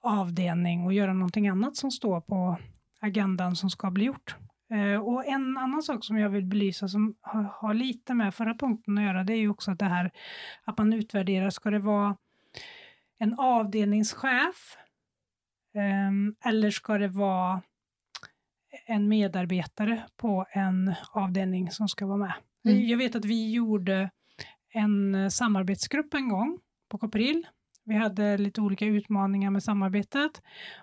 avdelning 0.00 0.84
och 0.84 0.92
göra 0.92 1.12
någonting 1.12 1.48
annat 1.48 1.76
som 1.76 1.90
står 1.90 2.20
på 2.20 2.56
agendan 3.00 3.56
som 3.56 3.70
ska 3.70 3.90
bli 3.90 4.04
gjort. 4.04 4.36
Eh, 4.70 5.00
och 5.00 5.26
en 5.26 5.56
annan 5.56 5.82
sak 5.82 6.04
som 6.04 6.18
jag 6.18 6.30
vill 6.30 6.44
belysa 6.44 6.88
som 6.88 7.14
har 7.52 7.74
lite 7.74 8.14
med 8.14 8.34
förra 8.34 8.54
punkten 8.54 8.98
att 8.98 9.04
göra, 9.04 9.24
det 9.24 9.32
är 9.32 9.38
ju 9.38 9.48
också 9.48 9.70
att 9.70 9.78
det 9.78 9.84
här 9.84 10.10
att 10.64 10.78
man 10.78 10.92
utvärderar, 10.92 11.50
ska 11.50 11.70
det 11.70 11.78
vara 11.78 12.16
en 13.18 13.34
avdelningschef 13.38 14.76
Um, 15.74 16.34
eller 16.44 16.70
ska 16.70 16.98
det 16.98 17.08
vara 17.08 17.62
en 18.86 19.08
medarbetare 19.08 20.02
på 20.16 20.46
en 20.50 20.94
avdelning 21.12 21.70
som 21.70 21.88
ska 21.88 22.06
vara 22.06 22.16
med? 22.16 22.32
Mm. 22.64 22.86
Jag 22.86 22.98
vet 22.98 23.14
att 23.14 23.24
vi 23.24 23.52
gjorde 23.52 24.10
en 24.72 25.30
samarbetsgrupp 25.30 26.14
en 26.14 26.28
gång 26.28 26.58
på 26.88 26.98
Copril. 26.98 27.46
Vi 27.90 27.96
hade 27.96 28.38
lite 28.38 28.60
olika 28.60 28.84
utmaningar 28.84 29.50
med 29.50 29.62
samarbetet 29.62 30.42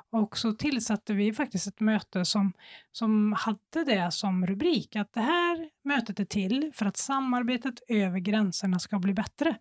och 0.10 0.38
så 0.38 0.52
tillsatte 0.52 1.14
vi 1.14 1.34
faktiskt 1.34 1.68
ett 1.68 1.80
möte 1.80 2.26
som, 2.26 2.54
som 2.92 3.34
hade 3.38 3.84
det 3.86 4.12
som 4.12 4.48
rubrik 4.48 4.96
att 4.96 5.14
det 5.14 5.22
här 5.22 5.70
mötet 5.84 6.20
är 6.20 6.26
till 6.26 6.72
för 6.74 6.86
att 6.86 6.98
samarbetet 6.98 7.74
över 7.88 8.20
gränserna 8.20 8.80
ska 8.80 9.00
bli 9.00 9.14
bättre. 9.14 9.56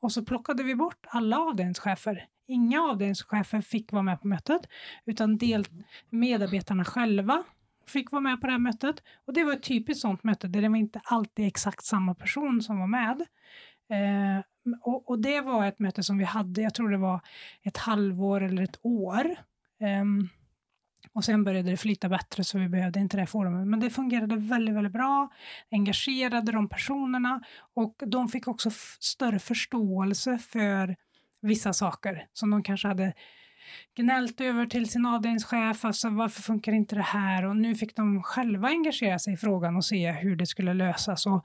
Och 0.00 0.12
så 0.12 0.24
plockade 0.24 0.62
vi 0.62 0.74
bort 0.74 1.06
alla 1.08 1.38
avdelningschefer 1.38 2.26
Inga 2.46 2.82
avdelningschefer 2.82 3.60
fick 3.60 3.92
vara 3.92 4.02
med 4.02 4.20
på 4.20 4.28
mötet, 4.28 4.60
utan 5.04 5.38
del, 5.38 5.64
medarbetarna 6.10 6.84
själva 6.84 7.44
fick 7.86 8.12
vara 8.12 8.22
med 8.22 8.40
på 8.40 8.46
det 8.46 8.52
här 8.52 8.58
mötet. 8.58 9.02
Och 9.26 9.34
det 9.34 9.44
var 9.44 9.52
ett 9.52 9.62
typiskt 9.62 10.02
sådant 10.02 10.24
möte 10.24 10.48
där 10.48 10.62
det 10.62 10.68
var 10.68 10.76
inte 10.76 11.00
alltid 11.04 11.46
exakt 11.46 11.84
samma 11.84 12.14
person 12.14 12.62
som 12.62 12.78
var 12.78 12.86
med. 12.86 13.20
Eh, 13.90 14.44
och, 14.82 15.10
och, 15.10 15.18
det 15.18 15.40
var 15.40 15.66
ett 15.66 15.78
möte 15.78 16.02
som 16.02 16.18
vi 16.18 16.24
hade, 16.24 16.62
jag 16.62 16.74
tror 16.74 16.90
det 16.90 16.98
var 16.98 17.20
ett 17.62 17.76
halvår 17.76 18.42
eller 18.42 18.62
ett 18.62 18.78
år. 18.82 19.36
Um, 20.02 20.28
och 21.12 21.24
sen 21.24 21.44
började 21.44 21.70
det 21.70 21.76
flyta 21.76 22.08
bättre 22.08 22.44
så 22.44 22.58
vi 22.58 22.68
behövde 22.68 23.00
inte 23.00 23.16
det 23.16 23.26
forumet. 23.26 23.66
Men 23.66 23.80
det 23.80 23.90
fungerade 23.90 24.36
väldigt, 24.36 24.74
väldigt 24.74 24.92
bra, 24.92 25.28
engagerade 25.70 26.52
de 26.52 26.68
personerna 26.68 27.42
och 27.74 27.94
de 28.06 28.28
fick 28.28 28.48
också 28.48 28.70
större 29.00 29.38
förståelse 29.38 30.38
för 30.38 30.96
vissa 31.42 31.72
saker 31.72 32.26
som 32.32 32.50
de 32.50 32.62
kanske 32.62 32.88
hade 32.88 33.12
gnällt 33.96 34.40
över 34.40 34.66
till 34.66 34.90
sin 34.90 35.06
avdelningschef, 35.06 35.84
alltså 35.84 36.10
varför 36.10 36.42
funkar 36.42 36.72
inte 36.72 36.94
det 36.94 37.02
här? 37.02 37.44
Och 37.44 37.56
nu 37.56 37.74
fick 37.74 37.96
de 37.96 38.22
själva 38.22 38.68
engagera 38.68 39.18
sig 39.18 39.34
i 39.34 39.36
frågan 39.36 39.76
och 39.76 39.84
se 39.84 40.12
hur 40.12 40.36
det 40.36 40.46
skulle 40.46 40.74
lösas. 40.74 41.26
Och 41.26 41.44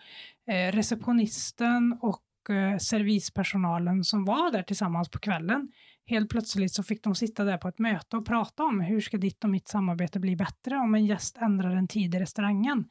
eh, 0.53 0.71
receptionisten 0.71 1.97
och 2.01 2.21
Eh, 2.49 2.77
servispersonalen 2.77 4.03
som 4.03 4.25
var 4.25 4.51
där 4.51 4.63
tillsammans 4.63 5.09
på 5.09 5.19
kvällen, 5.19 5.71
helt 6.05 6.29
plötsligt 6.29 6.73
så 6.73 6.83
fick 6.83 7.03
de 7.03 7.15
sitta 7.15 7.43
där 7.43 7.57
på 7.57 7.67
ett 7.67 7.79
möte 7.79 8.17
och 8.17 8.25
prata 8.25 8.63
om 8.63 8.81
hur 8.81 9.01
ska 9.01 9.17
ditt 9.17 9.43
och 9.43 9.49
mitt 9.49 9.67
samarbete 9.67 10.19
bli 10.19 10.35
bättre 10.35 10.77
om 10.77 10.95
en 10.95 11.05
gäst 11.05 11.37
ändrar 11.37 11.75
en 11.75 11.87
tid 11.87 12.15
i 12.15 12.19
restaurangen. 12.19 12.85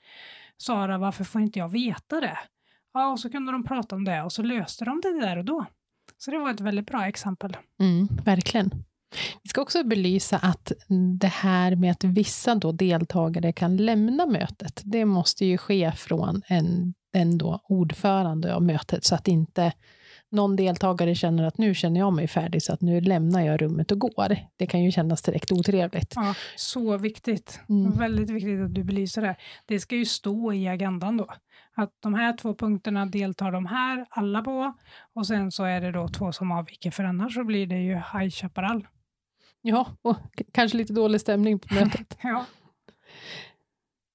Sara, 0.56 0.98
varför 0.98 1.24
får 1.24 1.40
inte 1.40 1.58
jag 1.58 1.68
veta 1.68 2.20
det? 2.20 2.38
Ja, 2.92 3.12
och 3.12 3.20
så 3.20 3.30
kunde 3.30 3.52
de 3.52 3.64
prata 3.64 3.96
om 3.96 4.04
det 4.04 4.22
och 4.22 4.32
så 4.32 4.42
löste 4.42 4.84
de 4.84 5.00
det 5.00 5.20
där 5.20 5.36
och 5.36 5.44
då. 5.44 5.66
Så 6.18 6.30
det 6.30 6.38
var 6.38 6.50
ett 6.50 6.60
väldigt 6.60 6.86
bra 6.86 7.06
exempel. 7.06 7.56
Mm, 7.80 8.08
verkligen. 8.24 8.70
Vi 9.42 9.48
ska 9.48 9.60
också 9.60 9.84
belysa 9.84 10.38
att 10.38 10.72
det 11.20 11.26
här 11.28 11.76
med 11.76 11.90
att 11.90 12.04
vissa 12.04 12.54
då 12.54 12.72
deltagare 12.72 13.52
kan 13.52 13.76
lämna 13.76 14.26
mötet, 14.26 14.82
det 14.84 15.04
måste 15.04 15.44
ju 15.44 15.58
ske 15.58 15.92
från 15.92 16.42
en, 16.48 16.94
en 17.14 17.38
då 17.38 17.60
ordförande 17.68 18.54
av 18.54 18.62
mötet, 18.62 19.04
så 19.04 19.14
att 19.14 19.28
inte 19.28 19.72
någon 20.34 20.56
deltagare 20.56 21.14
känner 21.14 21.44
att 21.44 21.58
nu 21.58 21.74
känner 21.74 22.00
jag 22.00 22.12
mig 22.12 22.28
färdig, 22.28 22.62
så 22.62 22.72
att 22.72 22.80
nu 22.80 23.00
lämnar 23.00 23.40
jag 23.40 23.62
rummet 23.62 23.92
och 23.92 23.98
går. 23.98 24.36
Det 24.56 24.66
kan 24.66 24.82
ju 24.82 24.92
kännas 24.92 25.22
direkt 25.22 25.52
otrevligt. 25.52 26.12
Ja, 26.16 26.34
så 26.56 26.96
viktigt. 26.96 27.60
Mm. 27.68 27.98
Väldigt 27.98 28.30
viktigt 28.30 28.60
att 28.60 28.74
du 28.74 28.84
belyser 28.84 29.22
det. 29.22 29.36
Det 29.66 29.80
ska 29.80 29.96
ju 29.96 30.04
stå 30.04 30.52
i 30.52 30.68
agendan 30.68 31.16
då. 31.16 31.26
Att 31.76 31.90
de 32.00 32.14
här 32.14 32.36
två 32.36 32.54
punkterna 32.54 33.06
deltar 33.06 33.52
de 33.52 33.66
här 33.66 34.06
alla 34.10 34.42
på 34.42 34.74
och 35.14 35.26
sen 35.26 35.52
så 35.52 35.64
är 35.64 35.80
det 35.80 35.92
då 35.92 36.08
två 36.08 36.32
som 36.32 36.52
avviker, 36.52 36.90
för 36.90 37.04
annars 37.04 37.34
så 37.34 37.44
blir 37.44 37.66
det 37.66 37.78
ju 37.78 37.94
High 37.94 38.30
Chaparral. 38.30 38.86
Ja, 39.62 39.86
och 40.02 40.16
kanske 40.52 40.78
lite 40.78 40.92
dålig 40.92 41.20
stämning 41.20 41.58
på 41.58 41.74
mötet. 41.74 42.18
ja. 42.22 42.46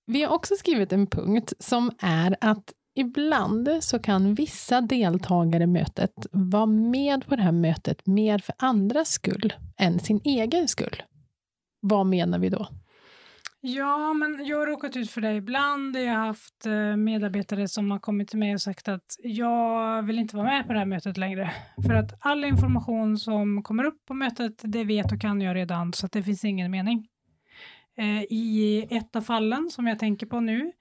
Vi 0.05 0.23
har 0.23 0.33
också 0.33 0.55
skrivit 0.55 0.93
en 0.93 1.07
punkt 1.07 1.53
som 1.59 1.91
är 1.99 2.35
att 2.41 2.73
ibland 2.99 3.69
så 3.81 3.99
kan 3.99 4.33
vissa 4.33 4.81
deltagare 4.81 5.63
i 5.63 5.67
mötet 5.67 6.27
vara 6.31 6.65
med 6.65 7.25
på 7.27 7.35
det 7.35 7.41
här 7.41 7.51
mötet 7.51 8.07
mer 8.07 8.39
för 8.39 8.55
andras 8.57 9.09
skull 9.09 9.53
än 9.77 9.99
sin 9.99 10.21
egen 10.23 10.67
skull. 10.67 11.03
Vad 11.81 12.05
menar 12.05 12.39
vi 12.39 12.49
då? 12.49 12.67
Ja, 13.61 14.13
men 14.13 14.45
jag 14.45 14.57
har 14.57 14.67
råkat 14.67 14.95
ut 14.95 15.11
för 15.11 15.21
det 15.21 15.33
ibland. 15.33 15.97
Jag 15.97 16.13
har 16.13 16.25
haft 16.25 16.65
eh, 16.65 16.95
medarbetare 16.95 17.67
som 17.67 17.91
har 17.91 17.99
kommit 17.99 18.29
till 18.29 18.39
mig 18.39 18.53
och 18.53 18.61
sagt 18.61 18.87
att 18.87 19.15
jag 19.23 20.03
vill 20.03 20.19
inte 20.19 20.35
vara 20.35 20.47
med 20.47 20.67
på 20.67 20.73
det 20.73 20.79
här 20.79 20.85
mötet 20.85 21.17
längre. 21.17 21.51
För 21.87 21.93
att 21.93 22.13
all 22.19 22.45
information 22.45 23.17
som 23.17 23.63
kommer 23.63 23.83
upp 23.83 24.05
på 24.05 24.13
mötet, 24.13 24.61
det 24.63 24.83
vet 24.83 25.11
och 25.11 25.21
kan 25.21 25.41
jag 25.41 25.55
redan, 25.55 25.93
så 25.93 26.05
att 26.05 26.11
det 26.11 26.23
finns 26.23 26.45
ingen 26.45 26.71
mening. 26.71 27.07
Eh, 27.97 28.23
I 28.23 28.87
ett 28.89 29.15
av 29.15 29.21
fallen 29.21 29.69
som 29.71 29.87
jag 29.87 29.99
tänker 29.99 30.25
på 30.25 30.39
nu, 30.39 30.71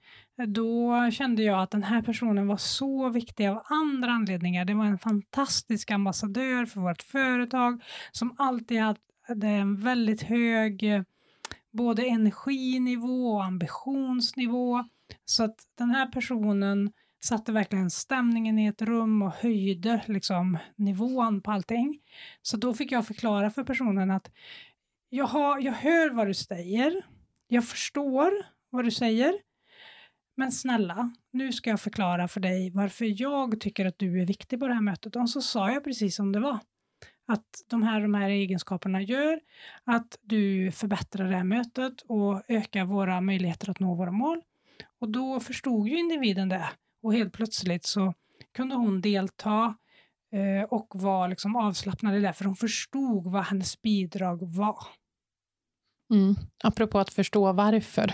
då 0.45 1.11
kände 1.11 1.43
jag 1.43 1.59
att 1.59 1.71
den 1.71 1.83
här 1.83 2.01
personen 2.01 2.47
var 2.47 2.57
så 2.57 3.09
viktig 3.09 3.47
av 3.47 3.63
andra 3.65 4.11
anledningar. 4.11 4.65
Det 4.65 4.73
var 4.73 4.85
en 4.85 4.99
fantastisk 4.99 5.91
ambassadör 5.91 6.65
för 6.65 6.81
vårt 6.81 7.01
företag 7.01 7.83
som 8.11 8.35
alltid 8.37 8.81
hade 9.27 9.47
en 9.47 9.75
väldigt 9.75 10.21
hög 10.21 11.03
både 11.71 12.05
energinivå 12.05 13.33
och 13.33 13.43
ambitionsnivå. 13.43 14.83
Så 15.25 15.43
att 15.43 15.57
den 15.77 15.89
här 15.89 16.11
personen 16.11 16.91
satte 17.23 17.51
verkligen 17.51 17.89
stämningen 17.89 18.59
i 18.59 18.65
ett 18.65 18.81
rum 18.81 19.21
och 19.21 19.31
höjde 19.31 20.01
liksom 20.05 20.57
nivån 20.75 21.41
på 21.41 21.51
allting. 21.51 21.99
Så 22.41 22.57
då 22.57 22.73
fick 22.73 22.91
jag 22.91 23.07
förklara 23.07 23.49
för 23.49 23.63
personen 23.63 24.11
att 24.11 24.31
jag, 25.09 25.25
har, 25.25 25.59
jag 25.59 25.73
hör 25.73 26.09
vad 26.09 26.27
du 26.27 26.33
säger, 26.33 27.01
jag 27.47 27.67
förstår 27.67 28.31
vad 28.69 28.85
du 28.85 28.91
säger, 28.91 29.33
men 30.39 30.51
snälla, 30.51 31.11
nu 31.31 31.51
ska 31.51 31.69
jag 31.69 31.81
förklara 31.81 32.27
för 32.27 32.39
dig 32.39 32.71
varför 32.71 33.21
jag 33.21 33.59
tycker 33.59 33.85
att 33.85 33.99
du 33.99 34.21
är 34.21 34.25
viktig 34.25 34.59
på 34.59 34.67
det 34.67 34.73
här 34.73 34.81
mötet. 34.81 35.15
Och 35.15 35.29
så 35.29 35.41
sa 35.41 35.71
jag 35.71 35.83
precis 35.83 36.15
som 36.15 36.31
det 36.31 36.39
var 36.39 36.59
att 37.27 37.45
de 37.69 37.83
här, 37.83 38.01
de 38.01 38.13
här 38.13 38.29
egenskaperna 38.29 39.01
gör 39.01 39.39
att 39.83 40.19
du 40.21 40.71
förbättrar 40.71 41.29
det 41.29 41.35
här 41.35 41.43
mötet 41.43 42.01
och 42.01 42.41
ökar 42.47 42.85
våra 42.85 43.21
möjligheter 43.21 43.69
att 43.69 43.79
nå 43.79 43.95
våra 43.95 44.11
mål. 44.11 44.41
Och 44.99 45.09
då 45.09 45.39
förstod 45.39 45.87
ju 45.87 45.99
individen 45.99 46.49
det 46.49 46.69
och 47.03 47.13
helt 47.13 47.33
plötsligt 47.33 47.85
så 47.85 48.13
kunde 48.55 48.75
hon 48.75 49.01
delta 49.01 49.75
eh, 50.31 50.63
och 50.69 50.87
var 50.93 51.27
liksom 51.27 51.55
avslappnad 51.55 52.15
i 52.15 52.19
det, 52.19 52.33
för 52.33 52.45
hon 52.45 52.55
förstod 52.55 53.31
vad 53.31 53.43
hennes 53.43 53.81
bidrag 53.81 54.55
var. 54.55 54.83
Mm. 56.13 56.35
Apropå 56.63 56.99
att 56.99 57.13
förstå 57.13 57.53
varför, 57.53 58.13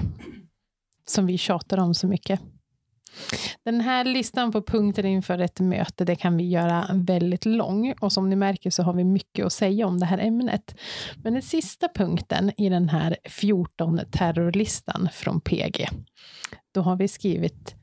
som 1.10 1.26
vi 1.26 1.38
tjatar 1.38 1.78
om 1.78 1.94
så 1.94 2.08
mycket. 2.08 2.40
Den 3.64 3.82
här 3.82 4.06
listan 4.06 4.52
på 4.52 4.62
punkter 4.62 5.06
inför 5.06 5.40
ett 5.40 5.60
möte, 5.60 6.06
det 6.06 6.16
kan 6.16 6.38
vi 6.38 6.50
göra 6.50 6.88
väldigt 6.94 7.46
lång 7.46 7.94
och 8.02 8.12
som 8.12 8.30
ni 8.30 8.36
märker 8.36 8.70
så 8.70 8.84
har 8.84 8.94
vi 8.94 9.04
mycket 9.04 9.46
att 9.46 9.54
säga 9.54 9.88
om 9.88 10.00
det 10.00 10.06
här 10.06 10.18
ämnet. 10.18 10.76
Men 11.24 11.34
den 11.34 11.42
sista 11.42 11.88
punkten 11.96 12.52
i 12.58 12.70
den 12.70 12.90
här 12.90 13.18
14 13.24 14.02
terrorlistan 14.12 15.10
från 15.14 15.42
PG, 15.42 15.90
då 16.74 16.82
har 16.82 16.96
vi 16.96 17.08
skrivit 17.08 17.76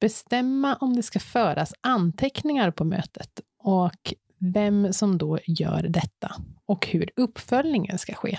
bestämma 0.00 0.76
om 0.76 0.96
det 0.96 1.02
ska 1.02 1.18
föras 1.18 1.74
anteckningar 1.80 2.70
på 2.70 2.84
mötet 2.84 3.40
och 3.62 4.14
vem 4.38 4.92
som 4.92 5.18
då 5.18 5.38
gör 5.46 5.82
detta 5.82 6.36
och 6.66 6.86
hur 6.86 7.10
uppföljningen 7.16 7.98
ska 7.98 8.14
ske. 8.14 8.38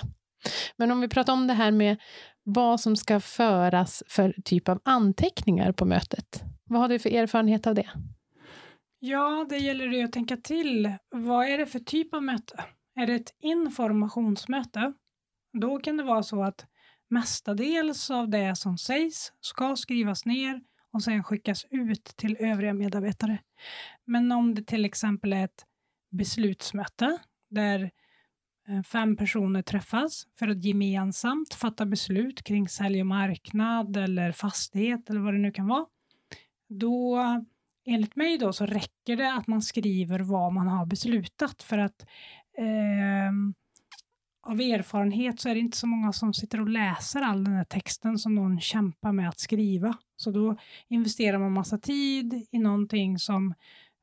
Men 0.76 0.90
om 0.90 1.00
vi 1.00 1.08
pratar 1.08 1.32
om 1.32 1.46
det 1.46 1.54
här 1.54 1.70
med 1.70 1.96
vad 2.50 2.80
som 2.80 2.96
ska 2.96 3.20
föras 3.20 4.02
för 4.06 4.34
typ 4.44 4.68
av 4.68 4.80
anteckningar 4.84 5.72
på 5.72 5.84
mötet. 5.84 6.42
Vad 6.64 6.80
har 6.80 6.88
du 6.88 6.98
för 6.98 7.10
erfarenhet 7.10 7.66
av 7.66 7.74
det? 7.74 7.90
Ja, 8.98 9.46
det 9.48 9.58
gäller 9.58 9.86
ju 9.86 10.02
att 10.02 10.12
tänka 10.12 10.36
till. 10.36 10.92
Vad 11.10 11.46
är 11.46 11.58
det 11.58 11.66
för 11.66 11.78
typ 11.78 12.14
av 12.14 12.22
möte? 12.22 12.64
Är 12.94 13.06
det 13.06 13.14
ett 13.14 13.34
informationsmöte? 13.42 14.92
Då 15.60 15.78
kan 15.78 15.96
det 15.96 16.02
vara 16.02 16.22
så 16.22 16.42
att 16.42 16.66
mestadels 17.10 18.10
av 18.10 18.28
det 18.28 18.56
som 18.56 18.78
sägs 18.78 19.32
ska 19.40 19.76
skrivas 19.76 20.24
ner 20.26 20.60
och 20.92 21.02
sen 21.02 21.24
skickas 21.24 21.66
ut 21.70 22.04
till 22.04 22.36
övriga 22.40 22.74
medarbetare. 22.74 23.38
Men 24.04 24.32
om 24.32 24.54
det 24.54 24.62
till 24.62 24.84
exempel 24.84 25.32
är 25.32 25.44
ett 25.44 25.64
beslutsmöte 26.10 27.18
där 27.50 27.90
Eh, 28.68 28.82
fem 28.82 29.16
personer 29.16 29.62
träffas 29.62 30.26
för 30.38 30.48
att 30.48 30.64
gemensamt 30.64 31.54
fatta 31.54 31.86
beslut 31.86 32.42
kring 32.42 32.68
sälj 32.68 33.00
och 33.00 33.06
marknad 33.06 33.96
eller 33.96 34.32
fastighet 34.32 35.10
eller 35.10 35.20
vad 35.20 35.34
det 35.34 35.40
nu 35.40 35.52
kan 35.52 35.66
vara. 35.66 35.86
Då, 36.68 37.18
enligt 37.86 38.16
mig 38.16 38.38
då, 38.38 38.52
så 38.52 38.66
räcker 38.66 39.16
det 39.16 39.34
att 39.34 39.46
man 39.46 39.62
skriver 39.62 40.20
vad 40.20 40.52
man 40.52 40.68
har 40.68 40.86
beslutat 40.86 41.62
för 41.62 41.78
att 41.78 42.06
eh, 42.58 43.32
av 44.42 44.60
erfarenhet 44.60 45.40
så 45.40 45.48
är 45.48 45.54
det 45.54 45.60
inte 45.60 45.76
så 45.76 45.86
många 45.86 46.12
som 46.12 46.34
sitter 46.34 46.60
och 46.60 46.68
läser 46.68 47.22
all 47.22 47.44
den 47.44 47.54
här 47.54 47.64
texten 47.64 48.18
som 48.18 48.34
någon 48.34 48.60
kämpar 48.60 49.12
med 49.12 49.28
att 49.28 49.40
skriva. 49.40 49.98
Så 50.16 50.30
då 50.30 50.56
investerar 50.88 51.38
man 51.38 51.52
massa 51.52 51.78
tid 51.78 52.46
i 52.50 52.58
någonting 52.58 53.18
som 53.18 53.54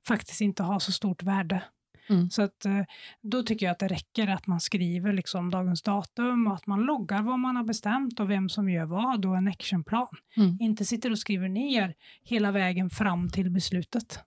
faktiskt 0.08 0.42
inte 0.42 0.64
har 0.64 0.80
så 0.80 0.92
stort 0.92 1.24
värde. 1.24 1.64
Mm. 2.10 2.30
Så 2.30 2.42
att, 2.42 2.66
eh, 2.66 2.82
då 3.22 3.44
tycker 3.44 3.66
jag 3.66 3.72
att 3.72 3.80
det 3.80 3.88
räcker 3.88 4.28
att 4.28 4.48
man 4.48 4.60
skriver 4.60 5.14
liksom 5.14 5.50
dagens 5.50 5.82
datum 5.82 6.48
och 6.48 6.56
att 6.56 6.68
man 6.68 6.82
loggar 6.82 7.22
vad 7.22 7.40
man 7.40 7.56
har 7.56 7.64
bestämt 7.64 8.20
och 8.20 8.30
vem 8.30 8.50
som 8.50 8.70
gör 8.70 8.86
vad 8.86 9.26
och 9.26 9.38
en 9.38 9.48
actionplan. 9.48 10.08
Mm. 10.38 10.58
Inte 10.60 10.86
sitter 10.86 11.12
och 11.12 11.20
skriver 11.20 11.50
ner 11.50 11.94
hela 12.24 12.52
vägen 12.52 12.90
fram 12.90 13.30
till 13.30 13.50
beslutet. 13.50 14.20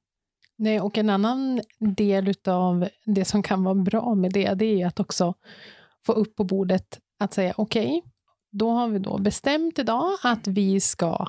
Nej, 0.57 0.81
och 0.81 0.99
en 0.99 1.11
annan 1.11 1.61
del 1.79 2.35
av 2.47 2.89
det 3.05 3.25
som 3.25 3.43
kan 3.43 3.65
vara 3.65 3.75
bra 3.75 4.15
med 4.15 4.33
det, 4.33 4.55
det 4.55 4.83
är 4.83 4.87
att 4.87 5.01
också 5.01 5.35
få 6.07 6.13
upp 6.13 6.37
på 6.37 6.45
bordet 6.45 6.99
att 7.19 7.35
säga 7.35 7.55
okej, 7.57 7.99
okay, 7.99 8.11
då 8.51 8.71
har 8.71 8.89
vi 8.89 8.99
då 8.99 9.19
bestämt 9.19 9.79
idag 9.79 10.09
att 10.23 10.47
vi 10.47 10.81
ska 10.81 11.27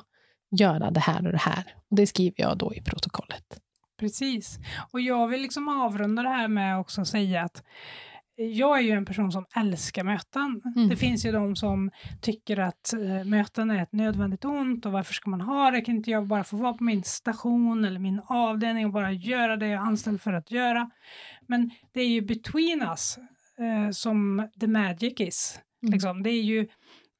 göra 0.50 0.90
det 0.90 1.00
här 1.00 1.26
och 1.26 1.32
det 1.32 1.38
här. 1.38 1.74
Det 1.90 2.06
skriver 2.06 2.34
jag 2.36 2.58
då 2.58 2.74
i 2.74 2.80
protokollet. 2.80 3.60
Precis. 4.00 4.58
Och 4.92 5.00
jag 5.00 5.28
vill 5.28 5.42
liksom 5.42 5.68
avrunda 5.68 6.22
det 6.22 6.28
här 6.28 6.48
med 6.48 6.78
också 6.78 7.04
säga 7.04 7.42
att 7.42 7.62
jag 8.36 8.78
är 8.78 8.82
ju 8.82 8.90
en 8.90 9.04
person 9.04 9.32
som 9.32 9.46
älskar 9.56 10.04
möten. 10.04 10.62
Mm. 10.76 10.88
Det 10.88 10.96
finns 10.96 11.26
ju 11.26 11.32
de 11.32 11.56
som 11.56 11.90
tycker 12.20 12.58
att 12.60 12.94
uh, 12.96 13.24
möten 13.24 13.70
är 13.70 13.82
ett 13.82 13.92
nödvändigt 13.92 14.44
ont 14.44 14.86
och 14.86 14.92
varför 14.92 15.14
ska 15.14 15.30
man 15.30 15.40
ha 15.40 15.70
det? 15.70 15.80
Kan 15.80 15.96
inte 15.96 16.10
jag 16.10 16.26
bara 16.26 16.44
få 16.44 16.56
vara 16.56 16.72
på 16.72 16.84
min 16.84 17.02
station 17.02 17.84
eller 17.84 18.00
min 18.00 18.20
avdelning 18.26 18.86
och 18.86 18.92
bara 18.92 19.12
göra 19.12 19.56
det 19.56 19.66
jag 19.66 19.82
är 19.82 19.86
anställd 19.86 20.20
för 20.20 20.32
att 20.32 20.50
göra? 20.50 20.90
Men 21.46 21.70
det 21.92 22.00
är 22.00 22.08
ju 22.08 22.20
between 22.20 22.82
us 22.82 23.18
uh, 23.60 23.90
som 23.90 24.48
the 24.60 24.66
magic 24.66 25.20
is. 25.20 25.60
Mm. 25.82 25.92
Liksom. 25.92 26.22
Det 26.22 26.30
är 26.30 26.42
ju 26.42 26.68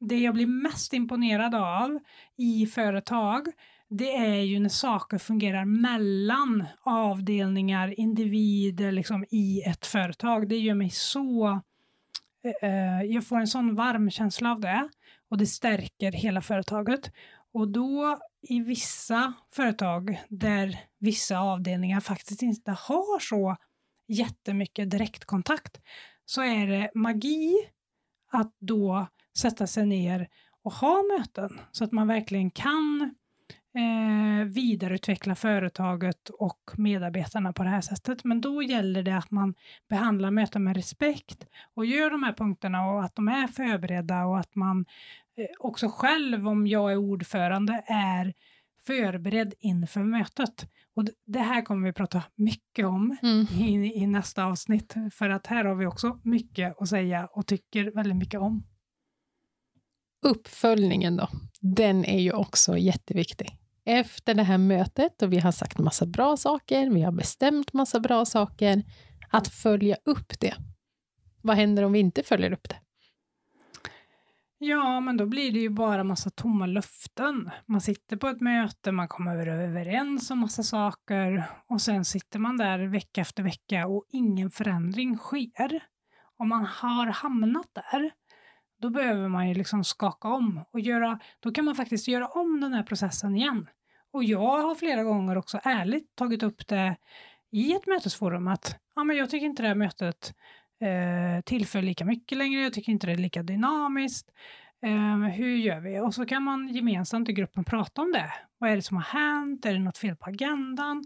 det 0.00 0.18
jag 0.18 0.34
blir 0.34 0.46
mest 0.46 0.92
imponerad 0.92 1.54
av 1.54 1.98
i 2.36 2.66
företag 2.66 3.46
det 3.90 4.16
är 4.16 4.42
ju 4.42 4.60
när 4.60 4.68
saker 4.68 5.18
fungerar 5.18 5.64
mellan 5.64 6.66
avdelningar, 6.82 8.00
individer 8.00 8.92
liksom, 8.92 9.24
i 9.30 9.62
ett 9.66 9.86
företag. 9.86 10.48
Det 10.48 10.58
gör 10.58 10.74
mig 10.74 10.90
så... 10.90 11.60
Eh, 12.44 12.70
eh, 12.70 13.02
jag 13.02 13.26
får 13.26 13.40
en 13.40 13.46
sån 13.46 13.74
varm 13.74 14.10
känsla 14.10 14.52
av 14.52 14.60
det 14.60 14.88
och 15.28 15.38
det 15.38 15.46
stärker 15.46 16.12
hela 16.12 16.42
företaget. 16.42 17.12
Och 17.52 17.68
då 17.68 18.18
i 18.42 18.60
vissa 18.60 19.32
företag 19.54 20.20
där 20.28 20.80
vissa 20.98 21.38
avdelningar 21.38 22.00
faktiskt 22.00 22.42
inte 22.42 22.70
har 22.70 23.18
så 23.18 23.56
jättemycket 24.08 24.90
direktkontakt 24.90 25.80
så 26.24 26.42
är 26.42 26.66
det 26.66 26.90
magi 26.94 27.54
att 28.30 28.56
då 28.58 29.06
sätta 29.38 29.66
sig 29.66 29.86
ner 29.86 30.28
och 30.62 30.72
ha 30.72 31.02
möten 31.18 31.60
så 31.72 31.84
att 31.84 31.92
man 31.92 32.08
verkligen 32.08 32.50
kan 32.50 33.14
eh, 33.74 34.44
vidareutveckla 34.44 35.34
företaget 35.34 36.28
och 36.28 36.70
medarbetarna 36.76 37.52
på 37.52 37.62
det 37.62 37.68
här 37.68 37.80
sättet. 37.80 38.24
Men 38.24 38.40
då 38.40 38.62
gäller 38.62 39.02
det 39.02 39.16
att 39.16 39.30
man 39.30 39.54
behandlar 39.88 40.30
möten 40.30 40.64
med 40.64 40.76
respekt 40.76 41.46
och 41.74 41.86
gör 41.86 42.10
de 42.10 42.22
här 42.22 42.32
punkterna 42.32 42.86
och 42.86 43.04
att 43.04 43.16
de 43.16 43.28
är 43.28 43.46
förberedda 43.46 44.24
och 44.24 44.38
att 44.38 44.54
man 44.54 44.84
eh, 45.36 45.46
också 45.58 45.88
själv, 45.88 46.48
om 46.48 46.66
jag 46.66 46.92
är 46.92 46.96
ordförande, 46.96 47.84
är 47.86 48.34
förberedd 48.86 49.54
inför 49.58 50.02
mötet. 50.02 50.66
Och 50.96 51.04
det 51.26 51.38
här 51.38 51.62
kommer 51.62 51.86
vi 51.86 51.92
prata 51.92 52.22
mycket 52.34 52.86
om 52.86 53.16
mm. 53.22 53.46
i, 53.60 53.94
i, 54.02 54.06
nästa 54.06 54.44
avsnitt, 54.44 54.94
för 55.12 55.30
att 55.30 55.46
här 55.46 55.64
har 55.64 55.74
vi 55.74 55.86
också 55.86 56.20
mycket 56.22 56.82
att 56.82 56.88
säga 56.88 57.26
och 57.26 57.46
tycker 57.46 57.90
väldigt 57.90 58.16
mycket 58.16 58.40
om. 58.40 58.66
Uppföljningen 60.26 61.16
då, 61.16 61.28
den 61.60 62.04
är 62.04 62.18
ju 62.18 62.32
också 62.32 62.78
jätteviktig 62.78 63.59
efter 63.98 64.34
det 64.34 64.42
här 64.42 64.58
mötet 64.58 65.22
och 65.22 65.32
vi 65.32 65.38
har 65.38 65.52
sagt 65.52 65.78
massa 65.78 66.06
bra 66.06 66.36
saker, 66.36 66.90
vi 66.90 67.02
har 67.02 67.12
bestämt 67.12 67.72
massa 67.72 68.00
bra 68.00 68.24
saker, 68.24 68.82
att 69.30 69.48
följa 69.48 69.96
upp 70.04 70.40
det. 70.40 70.54
Vad 71.42 71.56
händer 71.56 71.82
om 71.82 71.92
vi 71.92 71.98
inte 71.98 72.22
följer 72.22 72.52
upp 72.52 72.68
det? 72.68 72.76
Ja, 74.62 75.00
men 75.00 75.16
då 75.16 75.26
blir 75.26 75.52
det 75.52 75.58
ju 75.58 75.68
bara 75.68 76.04
massa 76.04 76.30
tomma 76.30 76.66
löften. 76.66 77.50
Man 77.66 77.80
sitter 77.80 78.16
på 78.16 78.28
ett 78.28 78.40
möte, 78.40 78.92
man 78.92 79.08
kommer 79.08 79.46
överens 79.46 80.30
om 80.30 80.38
massa 80.38 80.62
saker 80.62 81.44
och 81.68 81.80
sen 81.80 82.04
sitter 82.04 82.38
man 82.38 82.56
där 82.56 82.78
vecka 82.78 83.20
efter 83.20 83.42
vecka 83.42 83.86
och 83.86 84.04
ingen 84.08 84.50
förändring 84.50 85.16
sker. 85.16 85.82
Om 86.38 86.48
man 86.48 86.64
har 86.64 87.06
hamnat 87.06 87.66
där, 87.72 88.10
då 88.80 88.90
behöver 88.90 89.28
man 89.28 89.48
ju 89.48 89.54
liksom 89.54 89.84
skaka 89.84 90.28
om 90.28 90.64
och 90.72 90.80
göra, 90.80 91.18
då 91.40 91.50
kan 91.50 91.64
man 91.64 91.74
faktiskt 91.74 92.08
göra 92.08 92.26
om 92.26 92.60
den 92.60 92.72
här 92.72 92.82
processen 92.82 93.36
igen. 93.36 93.66
Och 94.12 94.24
jag 94.24 94.62
har 94.62 94.74
flera 94.74 95.04
gånger 95.04 95.38
också 95.38 95.60
ärligt 95.62 96.16
tagit 96.16 96.42
upp 96.42 96.66
det 96.66 96.96
i 97.50 97.72
ett 97.72 97.86
mötesforum 97.86 98.48
att 98.48 98.76
ja, 98.94 99.04
men 99.04 99.16
jag 99.16 99.30
tycker 99.30 99.46
inte 99.46 99.62
det 99.62 99.68
här 99.68 99.74
mötet 99.74 100.34
eh, 100.80 101.44
tillför 101.44 101.82
lika 101.82 102.04
mycket 102.04 102.38
längre, 102.38 102.62
jag 102.62 102.72
tycker 102.72 102.92
inte 102.92 103.06
det 103.06 103.12
är 103.12 103.16
lika 103.16 103.42
dynamiskt. 103.42 104.30
Eh, 104.82 105.18
hur 105.18 105.56
gör 105.56 105.80
vi? 105.80 106.00
Och 106.00 106.14
så 106.14 106.26
kan 106.26 106.42
man 106.42 106.68
gemensamt 106.68 107.28
i 107.28 107.32
gruppen 107.32 107.64
prata 107.64 108.02
om 108.02 108.12
det. 108.12 108.32
Vad 108.58 108.70
är 108.70 108.76
det 108.76 108.82
som 108.82 108.96
har 108.96 109.04
hänt? 109.04 109.66
Är 109.66 109.72
det 109.72 109.78
något 109.78 109.98
fel 109.98 110.16
på 110.16 110.30
agendan? 110.30 111.04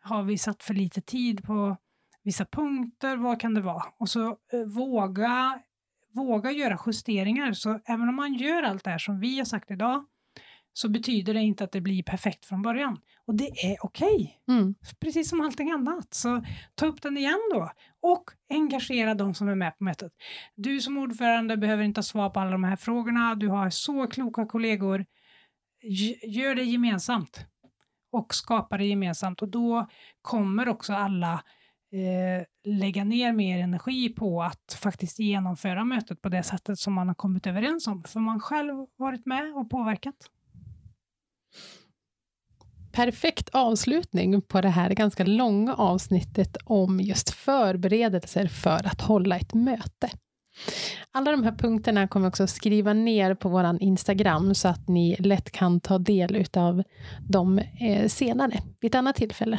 Har 0.00 0.22
vi 0.22 0.38
satt 0.38 0.62
för 0.62 0.74
lite 0.74 1.00
tid 1.00 1.44
på 1.44 1.76
vissa 2.22 2.44
punkter? 2.44 3.16
Vad 3.16 3.40
kan 3.40 3.54
det 3.54 3.60
vara? 3.60 3.84
Och 3.98 4.08
så 4.08 4.28
eh, 4.28 4.64
våga, 4.66 5.60
våga 6.12 6.50
göra 6.50 6.78
justeringar. 6.86 7.52
Så 7.52 7.80
även 7.84 8.08
om 8.08 8.16
man 8.16 8.34
gör 8.34 8.62
allt 8.62 8.84
det 8.84 8.90
här 8.90 8.98
som 8.98 9.20
vi 9.20 9.38
har 9.38 9.44
sagt 9.44 9.70
idag, 9.70 10.04
så 10.78 10.88
betyder 10.88 11.34
det 11.34 11.40
inte 11.40 11.64
att 11.64 11.72
det 11.72 11.80
blir 11.80 12.02
perfekt 12.02 12.44
från 12.44 12.62
början. 12.62 12.98
Och 13.26 13.34
det 13.34 13.44
är 13.44 13.76
okej, 13.80 14.40
okay. 14.46 14.56
mm. 14.56 14.74
precis 15.00 15.28
som 15.28 15.40
allting 15.40 15.70
annat. 15.70 16.14
Så 16.14 16.44
ta 16.74 16.86
upp 16.86 17.02
den 17.02 17.16
igen 17.16 17.50
då 17.54 17.70
och 18.02 18.30
engagera 18.50 19.14
de 19.14 19.34
som 19.34 19.48
är 19.48 19.54
med 19.54 19.78
på 19.78 19.84
mötet. 19.84 20.12
Du 20.54 20.80
som 20.80 20.98
ordförande 20.98 21.56
behöver 21.56 21.84
inte 21.84 21.98
ha 21.98 22.02
svar 22.02 22.30
på 22.30 22.40
alla 22.40 22.50
de 22.50 22.64
här 22.64 22.76
frågorna. 22.76 23.34
Du 23.34 23.48
har 23.48 23.70
så 23.70 24.06
kloka 24.06 24.46
kollegor. 24.46 25.06
Gör 26.22 26.54
det 26.54 26.64
gemensamt 26.64 27.46
och 28.12 28.34
skapa 28.34 28.76
det 28.76 28.84
gemensamt 28.84 29.42
och 29.42 29.48
då 29.48 29.86
kommer 30.22 30.68
också 30.68 30.92
alla 30.92 31.32
eh, 31.92 32.72
lägga 32.72 33.04
ner 33.04 33.32
mer 33.32 33.58
energi 33.58 34.08
på 34.08 34.42
att 34.42 34.78
faktiskt 34.82 35.18
genomföra 35.18 35.84
mötet 35.84 36.22
på 36.22 36.28
det 36.28 36.42
sättet 36.42 36.78
som 36.78 36.92
man 36.94 37.08
har 37.08 37.14
kommit 37.14 37.46
överens 37.46 37.86
om, 37.86 38.04
för 38.04 38.20
man 38.20 38.40
själv 38.40 38.86
varit 38.96 39.26
med 39.26 39.54
och 39.54 39.70
påverkat 39.70 40.30
perfekt 42.96 43.48
avslutning 43.52 44.42
på 44.42 44.60
det 44.60 44.68
här 44.68 44.90
ganska 44.90 45.24
långa 45.24 45.74
avsnittet 45.74 46.56
om 46.64 47.00
just 47.00 47.30
förberedelser 47.30 48.46
för 48.46 48.86
att 48.86 49.00
hålla 49.00 49.36
ett 49.36 49.54
möte. 49.54 50.10
Alla 51.12 51.30
de 51.30 51.44
här 51.44 51.52
punkterna 51.52 52.08
kommer 52.08 52.26
jag 52.26 52.30
också 52.30 52.46
skriva 52.46 52.92
ner 52.92 53.34
på 53.34 53.48
vår 53.48 53.82
Instagram 53.82 54.54
så 54.54 54.68
att 54.68 54.88
ni 54.88 55.16
lätt 55.18 55.50
kan 55.50 55.80
ta 55.80 55.98
del 55.98 56.46
av 56.54 56.82
dem 57.28 57.58
eh, 57.58 58.08
senare, 58.08 58.60
vid 58.80 58.90
ett 58.90 58.94
annat 58.94 59.16
tillfälle. 59.16 59.58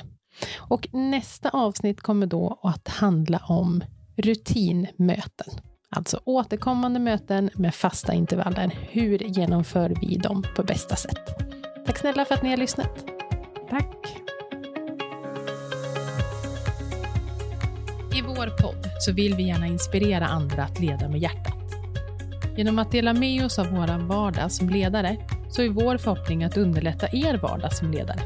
Och 0.57 0.87
nästa 0.93 1.49
avsnitt 1.49 2.01
kommer 2.01 2.27
då 2.27 2.59
att 2.63 2.87
handla 2.87 3.37
om 3.47 3.83
rutinmöten. 4.15 5.53
Alltså 5.89 6.19
återkommande 6.25 6.99
möten 6.99 7.49
med 7.55 7.75
fasta 7.75 8.13
intervaller. 8.13 8.79
Hur 8.89 9.23
genomför 9.23 9.97
vi 10.01 10.17
dem 10.17 10.43
på 10.55 10.63
bästa 10.63 10.95
sätt? 10.95 11.37
Tack 11.85 11.97
snälla 11.97 12.25
för 12.25 12.35
att 12.35 12.43
ni 12.43 12.49
har 12.49 12.57
lyssnat. 12.57 13.17
Tack. 13.69 14.21
I 18.13 18.21
vår 18.21 18.61
podd 18.61 18.89
så 18.99 19.13
vill 19.13 19.35
vi 19.35 19.43
gärna 19.43 19.67
inspirera 19.67 20.25
andra 20.25 20.63
att 20.63 20.79
leda 20.79 21.09
med 21.09 21.21
hjärtat. 21.21 21.53
Genom 22.57 22.79
att 22.79 22.91
dela 22.91 23.13
med 23.13 23.45
oss 23.45 23.59
av 23.59 23.67
vår 23.67 24.07
vardag 24.07 24.51
som 24.51 24.69
ledare 24.69 25.17
så 25.49 25.61
är 25.61 25.69
vår 25.69 25.97
förhoppning 25.97 26.43
att 26.43 26.57
underlätta 26.57 27.07
er 27.11 27.37
vardag 27.37 27.73
som 27.73 27.91
ledare. 27.91 28.19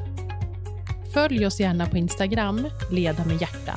Följ 1.13 1.45
oss 1.45 1.59
gärna 1.59 1.85
på 1.85 1.97
Instagram, 1.97 2.67
Leda 2.91 3.25
med 3.25 3.41
hjärta. 3.41 3.75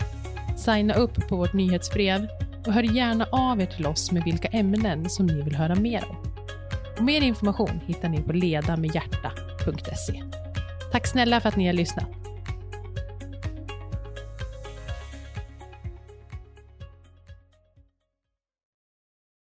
Signa 0.56 0.94
upp 0.94 1.28
på 1.28 1.36
vårt 1.36 1.52
nyhetsbrev 1.52 2.28
och 2.66 2.72
hör 2.72 2.82
gärna 2.82 3.26
av 3.32 3.60
er 3.60 3.66
till 3.66 3.86
oss 3.86 4.12
med 4.12 4.24
vilka 4.24 4.48
ämnen 4.48 5.10
som 5.10 5.26
ni 5.26 5.42
vill 5.42 5.56
höra 5.56 5.74
mer 5.74 6.04
om. 6.08 6.16
Och 6.98 7.04
mer 7.04 7.20
information 7.20 7.80
hittar 7.86 8.08
ni 8.08 8.22
på 8.22 8.32
ledamedhjärta.se. 8.32 10.43
Tack 10.94 11.06
snälla 11.06 11.40
för 11.40 11.48
att 11.48 11.56
ni 11.56 11.66
har 11.66 11.72
lyssnat. 11.72 12.23